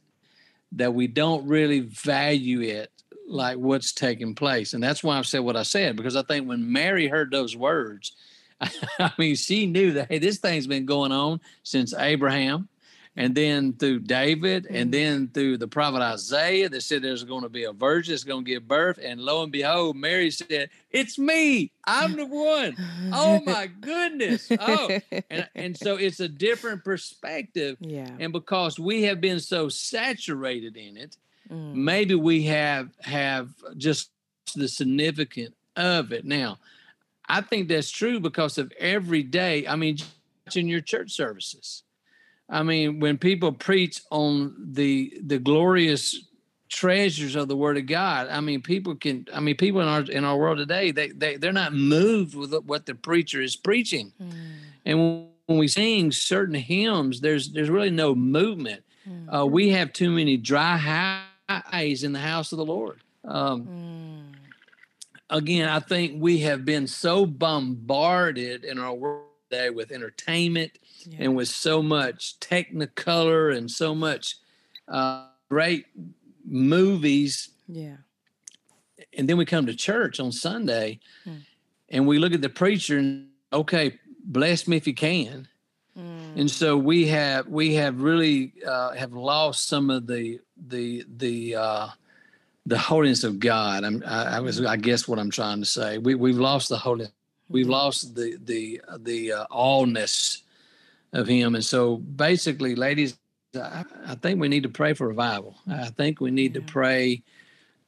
that 0.73 0.95
we 0.95 1.07
don't 1.07 1.47
really 1.47 1.81
value 1.81 2.61
it 2.61 2.91
like 3.27 3.59
what's 3.59 3.93
taking 3.93 4.35
place. 4.35 4.75
And 4.75 4.83
that's 4.83 5.05
why 5.05 5.19
I've 5.19 5.27
said 5.27 5.41
what 5.41 5.57
I 5.57 5.63
said, 5.63 5.97
because 5.97 6.17
I 6.17 6.23
think 6.23 6.49
when 6.49 6.73
Mary 6.73 7.07
heard 7.07 7.31
those 7.31 7.57
words, 7.57 8.13
I 8.61 9.13
mean, 9.19 9.37
she 9.37 9.67
knew 9.67 9.93
that, 9.93 10.09
hey, 10.09 10.19
this 10.19 10.39
thing's 10.39 10.67
been 10.67 10.87
going 10.87 11.13
on 11.13 11.41
since 11.63 11.95
Abraham 11.95 12.69
and 13.19 13.35
then 13.35 13.73
through 13.73 13.99
David, 13.99 14.69
and 14.71 14.95
then 14.95 15.27
through 15.35 15.59
the 15.59 15.67
prophet 15.67 16.01
Isaiah 16.01 16.69
that 16.69 16.83
said 16.85 17.03
there's 17.03 17.25
going 17.25 17.43
to 17.43 17.49
be 17.49 17.65
a 17.65 17.73
virgin 17.73 18.13
that's 18.13 18.23
going 18.23 18.45
to 18.45 18.49
give 18.49 18.69
birth. 18.69 19.01
And 19.03 19.21
lo 19.21 19.43
and 19.43 19.51
behold, 19.51 19.97
Mary 19.97 20.31
said, 20.31 20.71
It's 20.93 21.19
me. 21.19 21.73
I'm 21.85 22.15
the 22.15 22.27
one. 22.27 22.77
Oh 23.13 23.41
my 23.47 23.67
goodness. 23.67 24.49
Oh. 24.61 25.01
And, 25.29 25.49
and 25.57 25.77
so 25.77 25.97
it's 26.01 26.21
a 26.21 26.29
different 26.29 26.85
perspective. 26.85 27.77
yeah. 27.81 28.09
And 28.21 28.33
because 28.33 28.79
we 28.79 29.03
have 29.03 29.21
been 29.21 29.41
so 29.41 29.69
saturated 29.69 30.77
in 30.77 30.97
it, 30.97 31.17
mm. 31.51 31.75
maybe 31.75 32.15
we 32.15 32.45
have 32.45 32.91
have 33.01 33.49
just 33.77 34.11
the 34.55 34.69
significance 34.69 35.57
of 35.75 36.13
it. 36.13 36.25
Now, 36.25 36.59
I 37.29 37.41
think 37.41 37.67
that's 37.67 37.91
true 37.91 38.21
because 38.21 38.59
of 38.59 38.73
every 38.79 39.25
day. 39.25 39.67
I 39.67 39.75
mean, 39.75 39.99
in 40.55 40.69
your 40.69 40.81
church 40.81 41.11
services. 41.11 41.83
I 42.49 42.63
mean, 42.63 43.01
when 43.01 43.19
people 43.19 43.53
preach 43.53 44.01
on 44.11 44.55
the 44.73 45.21
the 45.23 45.39
glorious 45.39 46.19
treasures 46.69 47.37
of 47.37 47.49
the 47.49 47.57
Word 47.57 47.77
of 47.77 47.87
God, 47.87 48.29
I 48.29 48.41
mean, 48.41 48.63
people 48.63 48.95
can. 48.95 49.27
I 49.35 49.41
mean, 49.41 49.57
people 49.57 49.81
in 49.81 49.89
our 49.89 50.03
in 50.03 50.25
our 50.25 50.37
world 50.37 50.59
today, 50.59 50.91
they 50.91 51.11
they 51.11 51.37
they're 51.37 51.53
not 51.53 51.75
moved 51.75 52.35
with 52.35 52.55
what 52.65 52.87
the 52.87 52.95
preacher 52.95 53.43
is 53.43 53.55
preaching, 53.57 54.13
mm. 54.21 54.33
and 54.87 55.29
when 55.47 55.59
we 55.59 55.69
sing 55.69 56.13
certain 56.13 56.55
hymns, 56.55 57.21
there's 57.21 57.51
there's 57.51 57.71
really 57.71 57.91
no 57.91 58.15
movement. 58.15 58.83
Mm. 59.09 59.41
Uh, 59.41 59.47
we 59.47 59.71
have 59.71 59.93
too 59.93 60.11
many 60.11 60.37
dry 60.37 60.77
highs 61.49 62.05
in 62.05 62.13
the 62.13 62.19
house 62.19 62.53
of 62.53 62.59
the 62.59 62.65
Lord. 62.65 63.01
Um, 63.25 63.65
mm. 63.65 64.39
Again, 65.31 65.69
I 65.69 65.81
think 65.81 66.15
we 66.23 66.39
have 66.39 66.65
been 66.65 66.87
so 66.87 67.27
bombarded 67.27 68.65
in 68.65 68.79
our 68.79 68.95
world 68.95 69.27
today 69.51 69.69
with 69.69 69.93
entertainment 69.93 70.73
yeah. 71.07 71.19
and 71.21 71.37
with 71.37 71.49
so 71.49 71.83
much 71.83 72.39
technicolor 72.41 73.57
and 73.57 73.71
so 73.71 73.95
much 73.95 74.37
uh, 74.89 75.27
great 75.49 75.87
movies. 76.45 77.51
Yeah. 77.67 77.97
And 79.17 79.29
then 79.29 79.37
we 79.37 79.45
come 79.45 79.67
to 79.67 79.75
church 79.75 80.21
on 80.21 80.33
Sunday 80.33 81.01
hmm. 81.25 81.37
and 81.89 82.07
we 82.07 82.19
look 82.19 82.33
at 82.33 82.43
the 82.43 82.49
preacher 82.49 82.99
and 82.99 83.29
okay, 83.53 83.99
bless 84.25 84.69
me 84.69 84.77
if 84.77 84.87
you 84.87 84.95
can. 84.95 85.49
Hmm. 85.95 86.33
And 86.37 86.51
so 86.51 86.77
we 86.77 87.07
have 87.09 87.49
we 87.49 87.75
have 87.75 88.01
really 88.01 88.53
uh, 88.67 88.93
have 88.93 89.13
lost 89.13 89.69
some 89.69 89.91
of 89.91 90.07
the 90.07 90.41
the 90.69 91.05
the 91.17 91.57
uh, 91.57 91.89
the 92.67 92.79
holiness 92.79 93.25
of 93.25 93.41
God. 93.41 93.85
I'm, 93.85 94.03
I, 94.07 94.37
I 94.37 94.41
was 94.41 94.65
I 94.65 94.77
guess 94.77 95.09
what 95.09 95.19
I'm 95.19 95.31
trying 95.31 95.61
to 95.61 95.67
say. 95.67 95.99
We 95.99 96.15
we've 96.15 96.39
lost 96.39 96.69
the 96.69 96.79
holiness 96.79 97.11
We've 97.49 97.65
mm-hmm. 97.65 97.73
lost 97.73 98.15
the 98.15 98.39
the 98.45 98.81
the 98.99 99.33
uh, 99.33 99.47
allness 99.51 100.43
of 101.13 101.27
Him, 101.27 101.55
and 101.55 101.65
so 101.65 101.97
basically, 101.97 102.75
ladies, 102.75 103.19
I, 103.55 103.85
I, 104.07 104.15
think 104.17 104.41
we 104.41 104.49
need 104.49 104.65
to 104.65 104.69
pray 104.69 104.93
for 104.93 105.09
revival. 105.09 105.57
I 105.69 105.87
think 105.87 106.21
we 106.21 106.31
need 106.31 106.55
yeah. 106.55 106.61
to 106.61 106.67
pray 106.67 107.23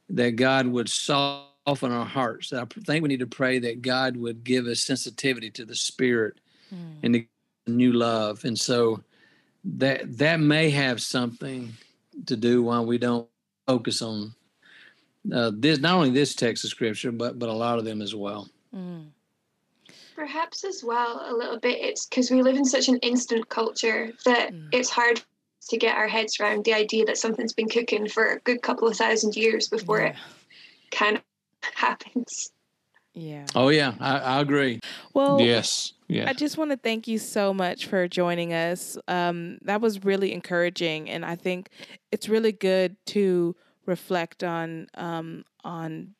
that 0.08 0.36
God 0.36 0.66
would 0.66 0.88
soften 0.88 1.92
our 1.92 2.06
hearts. 2.06 2.52
I 2.52 2.64
think 2.64 3.02
we 3.02 3.08
need 3.08 3.20
to 3.20 3.26
pray 3.26 3.58
that 3.60 3.82
God 3.82 4.16
would 4.16 4.42
give 4.42 4.66
us 4.66 4.80
sensitivity 4.80 5.50
to 5.50 5.64
the 5.64 5.74
Spirit 5.74 6.40
mm. 6.74 6.96
and 7.02 7.14
the 7.14 7.26
new 7.66 7.92
love. 7.92 8.44
And 8.44 8.58
so 8.58 9.02
that 9.64 10.16
that 10.18 10.40
may 10.40 10.70
have 10.70 11.02
something 11.02 11.72
to 12.26 12.36
do 12.36 12.62
why 12.62 12.80
we 12.80 12.98
don't 12.98 13.28
focus 13.66 14.02
on 14.02 14.34
uh, 15.32 15.52
this 15.54 15.78
not 15.78 15.94
only 15.94 16.10
this 16.10 16.34
text 16.34 16.64
of 16.64 16.70
scripture, 16.70 17.12
but 17.12 17.38
but 17.38 17.48
a 17.48 17.52
lot 17.52 17.78
of 17.78 17.84
them 17.84 18.00
as 18.00 18.14
well. 18.14 18.48
Mm. 18.74 19.06
Perhaps 20.20 20.64
as 20.64 20.84
well, 20.84 21.24
a 21.26 21.32
little 21.34 21.58
bit, 21.58 21.78
it's 21.80 22.04
because 22.04 22.30
we 22.30 22.42
live 22.42 22.54
in 22.54 22.66
such 22.66 22.90
an 22.90 22.98
instant 22.98 23.48
culture 23.48 24.12
that 24.26 24.52
mm. 24.52 24.68
it's 24.70 24.90
hard 24.90 25.22
to 25.70 25.78
get 25.78 25.96
our 25.96 26.08
heads 26.08 26.38
around 26.38 26.66
the 26.66 26.74
idea 26.74 27.06
that 27.06 27.16
something's 27.16 27.54
been 27.54 27.70
cooking 27.70 28.06
for 28.06 28.32
a 28.32 28.38
good 28.40 28.60
couple 28.60 28.86
of 28.86 28.94
thousand 28.94 29.34
years 29.34 29.68
before 29.68 30.00
yeah. 30.00 30.08
it 30.08 30.16
kind 30.90 31.16
of 31.16 31.22
happens. 31.74 32.50
Yeah. 33.14 33.46
Oh 33.54 33.70
yeah, 33.70 33.94
I, 33.98 34.18
I 34.18 34.40
agree. 34.42 34.80
Well, 35.14 35.40
yes, 35.40 35.94
yeah. 36.06 36.28
I 36.28 36.34
just 36.34 36.58
want 36.58 36.70
to 36.70 36.76
thank 36.76 37.08
you 37.08 37.18
so 37.18 37.54
much 37.54 37.86
for 37.86 38.06
joining 38.06 38.52
us. 38.52 38.98
Um, 39.08 39.56
that 39.62 39.80
was 39.80 40.04
really 40.04 40.34
encouraging, 40.34 41.08
and 41.08 41.24
I 41.24 41.34
think 41.34 41.70
it's 42.12 42.28
really 42.28 42.52
good 42.52 42.94
to 43.06 43.56
reflect 43.86 44.44
on 44.44 44.86
um, 44.96 45.46
on 45.64 46.14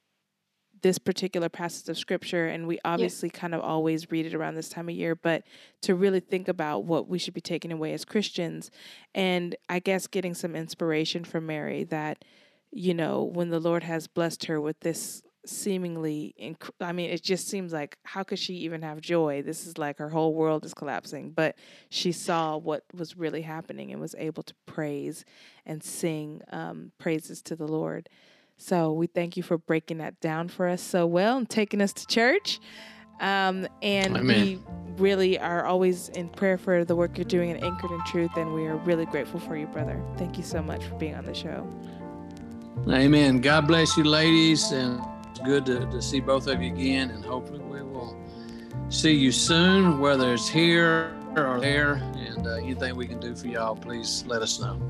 this 0.82 0.98
particular 0.98 1.48
passage 1.48 1.88
of 1.88 1.98
scripture 1.98 2.46
and 2.46 2.66
we 2.66 2.78
obviously 2.84 3.30
yeah. 3.32 3.40
kind 3.40 3.54
of 3.54 3.60
always 3.60 4.10
read 4.10 4.26
it 4.26 4.34
around 4.34 4.54
this 4.54 4.68
time 4.68 4.88
of 4.88 4.94
year 4.94 5.14
but 5.14 5.42
to 5.82 5.94
really 5.94 6.20
think 6.20 6.48
about 6.48 6.84
what 6.84 7.08
we 7.08 7.18
should 7.18 7.34
be 7.34 7.40
taking 7.40 7.72
away 7.72 7.92
as 7.92 8.04
Christians 8.04 8.70
and 9.14 9.56
I 9.68 9.78
guess 9.78 10.06
getting 10.06 10.34
some 10.34 10.54
inspiration 10.54 11.24
from 11.24 11.46
Mary 11.46 11.84
that 11.84 12.24
you 12.70 12.94
know 12.94 13.22
when 13.22 13.50
the 13.50 13.60
Lord 13.60 13.82
has 13.82 14.06
blessed 14.06 14.44
her 14.46 14.60
with 14.60 14.80
this 14.80 15.22
seemingly 15.46 16.34
inc- 16.40 16.70
I 16.80 16.92
mean 16.92 17.10
it 17.10 17.22
just 17.22 17.48
seems 17.48 17.72
like 17.72 17.96
how 18.04 18.22
could 18.22 18.38
she 18.38 18.54
even 18.56 18.82
have 18.82 19.00
joy 19.00 19.42
this 19.42 19.66
is 19.66 19.78
like 19.78 19.98
her 19.98 20.10
whole 20.10 20.34
world 20.34 20.66
is 20.66 20.74
collapsing 20.74 21.30
but 21.30 21.56
she 21.88 22.12
saw 22.12 22.58
what 22.58 22.84
was 22.94 23.16
really 23.16 23.42
happening 23.42 23.90
and 23.90 24.00
was 24.00 24.14
able 24.18 24.42
to 24.42 24.54
praise 24.66 25.24
and 25.64 25.82
sing 25.82 26.42
um, 26.52 26.92
praises 26.98 27.40
to 27.42 27.56
the 27.56 27.66
Lord 27.66 28.08
so 28.60 28.92
we 28.92 29.06
thank 29.06 29.36
you 29.36 29.42
for 29.42 29.58
breaking 29.58 29.98
that 29.98 30.20
down 30.20 30.48
for 30.48 30.68
us 30.68 30.82
so 30.82 31.06
well 31.06 31.38
and 31.38 31.48
taking 31.48 31.80
us 31.80 31.92
to 31.94 32.06
church. 32.06 32.60
Um, 33.20 33.66
and 33.82 34.16
Amen. 34.16 34.26
we 34.26 34.60
really 34.96 35.38
are 35.38 35.64
always 35.64 36.08
in 36.10 36.28
prayer 36.28 36.58
for 36.58 36.84
the 36.84 36.96
work 36.96 37.16
you're 37.16 37.24
doing 37.24 37.50
and 37.50 37.62
Anchored 37.62 37.90
in 37.90 38.02
Truth, 38.04 38.36
and 38.36 38.52
we 38.54 38.66
are 38.66 38.76
really 38.76 39.06
grateful 39.06 39.40
for 39.40 39.56
you, 39.56 39.66
brother. 39.66 40.02
Thank 40.16 40.36
you 40.36 40.42
so 40.42 40.62
much 40.62 40.84
for 40.84 40.94
being 40.96 41.14
on 41.14 41.24
the 41.24 41.34
show. 41.34 41.68
Amen. 42.88 43.40
God 43.40 43.66
bless 43.66 43.96
you, 43.96 44.04
ladies, 44.04 44.72
and 44.72 45.00
it's 45.30 45.40
good 45.40 45.66
to, 45.66 45.86
to 45.86 46.02
see 46.02 46.20
both 46.20 46.46
of 46.46 46.62
you 46.62 46.72
again, 46.72 47.10
and 47.10 47.24
hopefully 47.24 47.60
we 47.60 47.82
will 47.82 48.16
see 48.88 49.12
you 49.12 49.32
soon, 49.32 50.00
whether 50.00 50.32
it's 50.32 50.48
here 50.48 51.14
or 51.36 51.60
there. 51.60 51.94
And 52.16 52.46
uh, 52.46 52.54
anything 52.56 52.96
we 52.96 53.06
can 53.06 53.20
do 53.20 53.34
for 53.34 53.48
y'all, 53.48 53.76
please 53.76 54.24
let 54.26 54.42
us 54.42 54.60
know. 54.60 54.80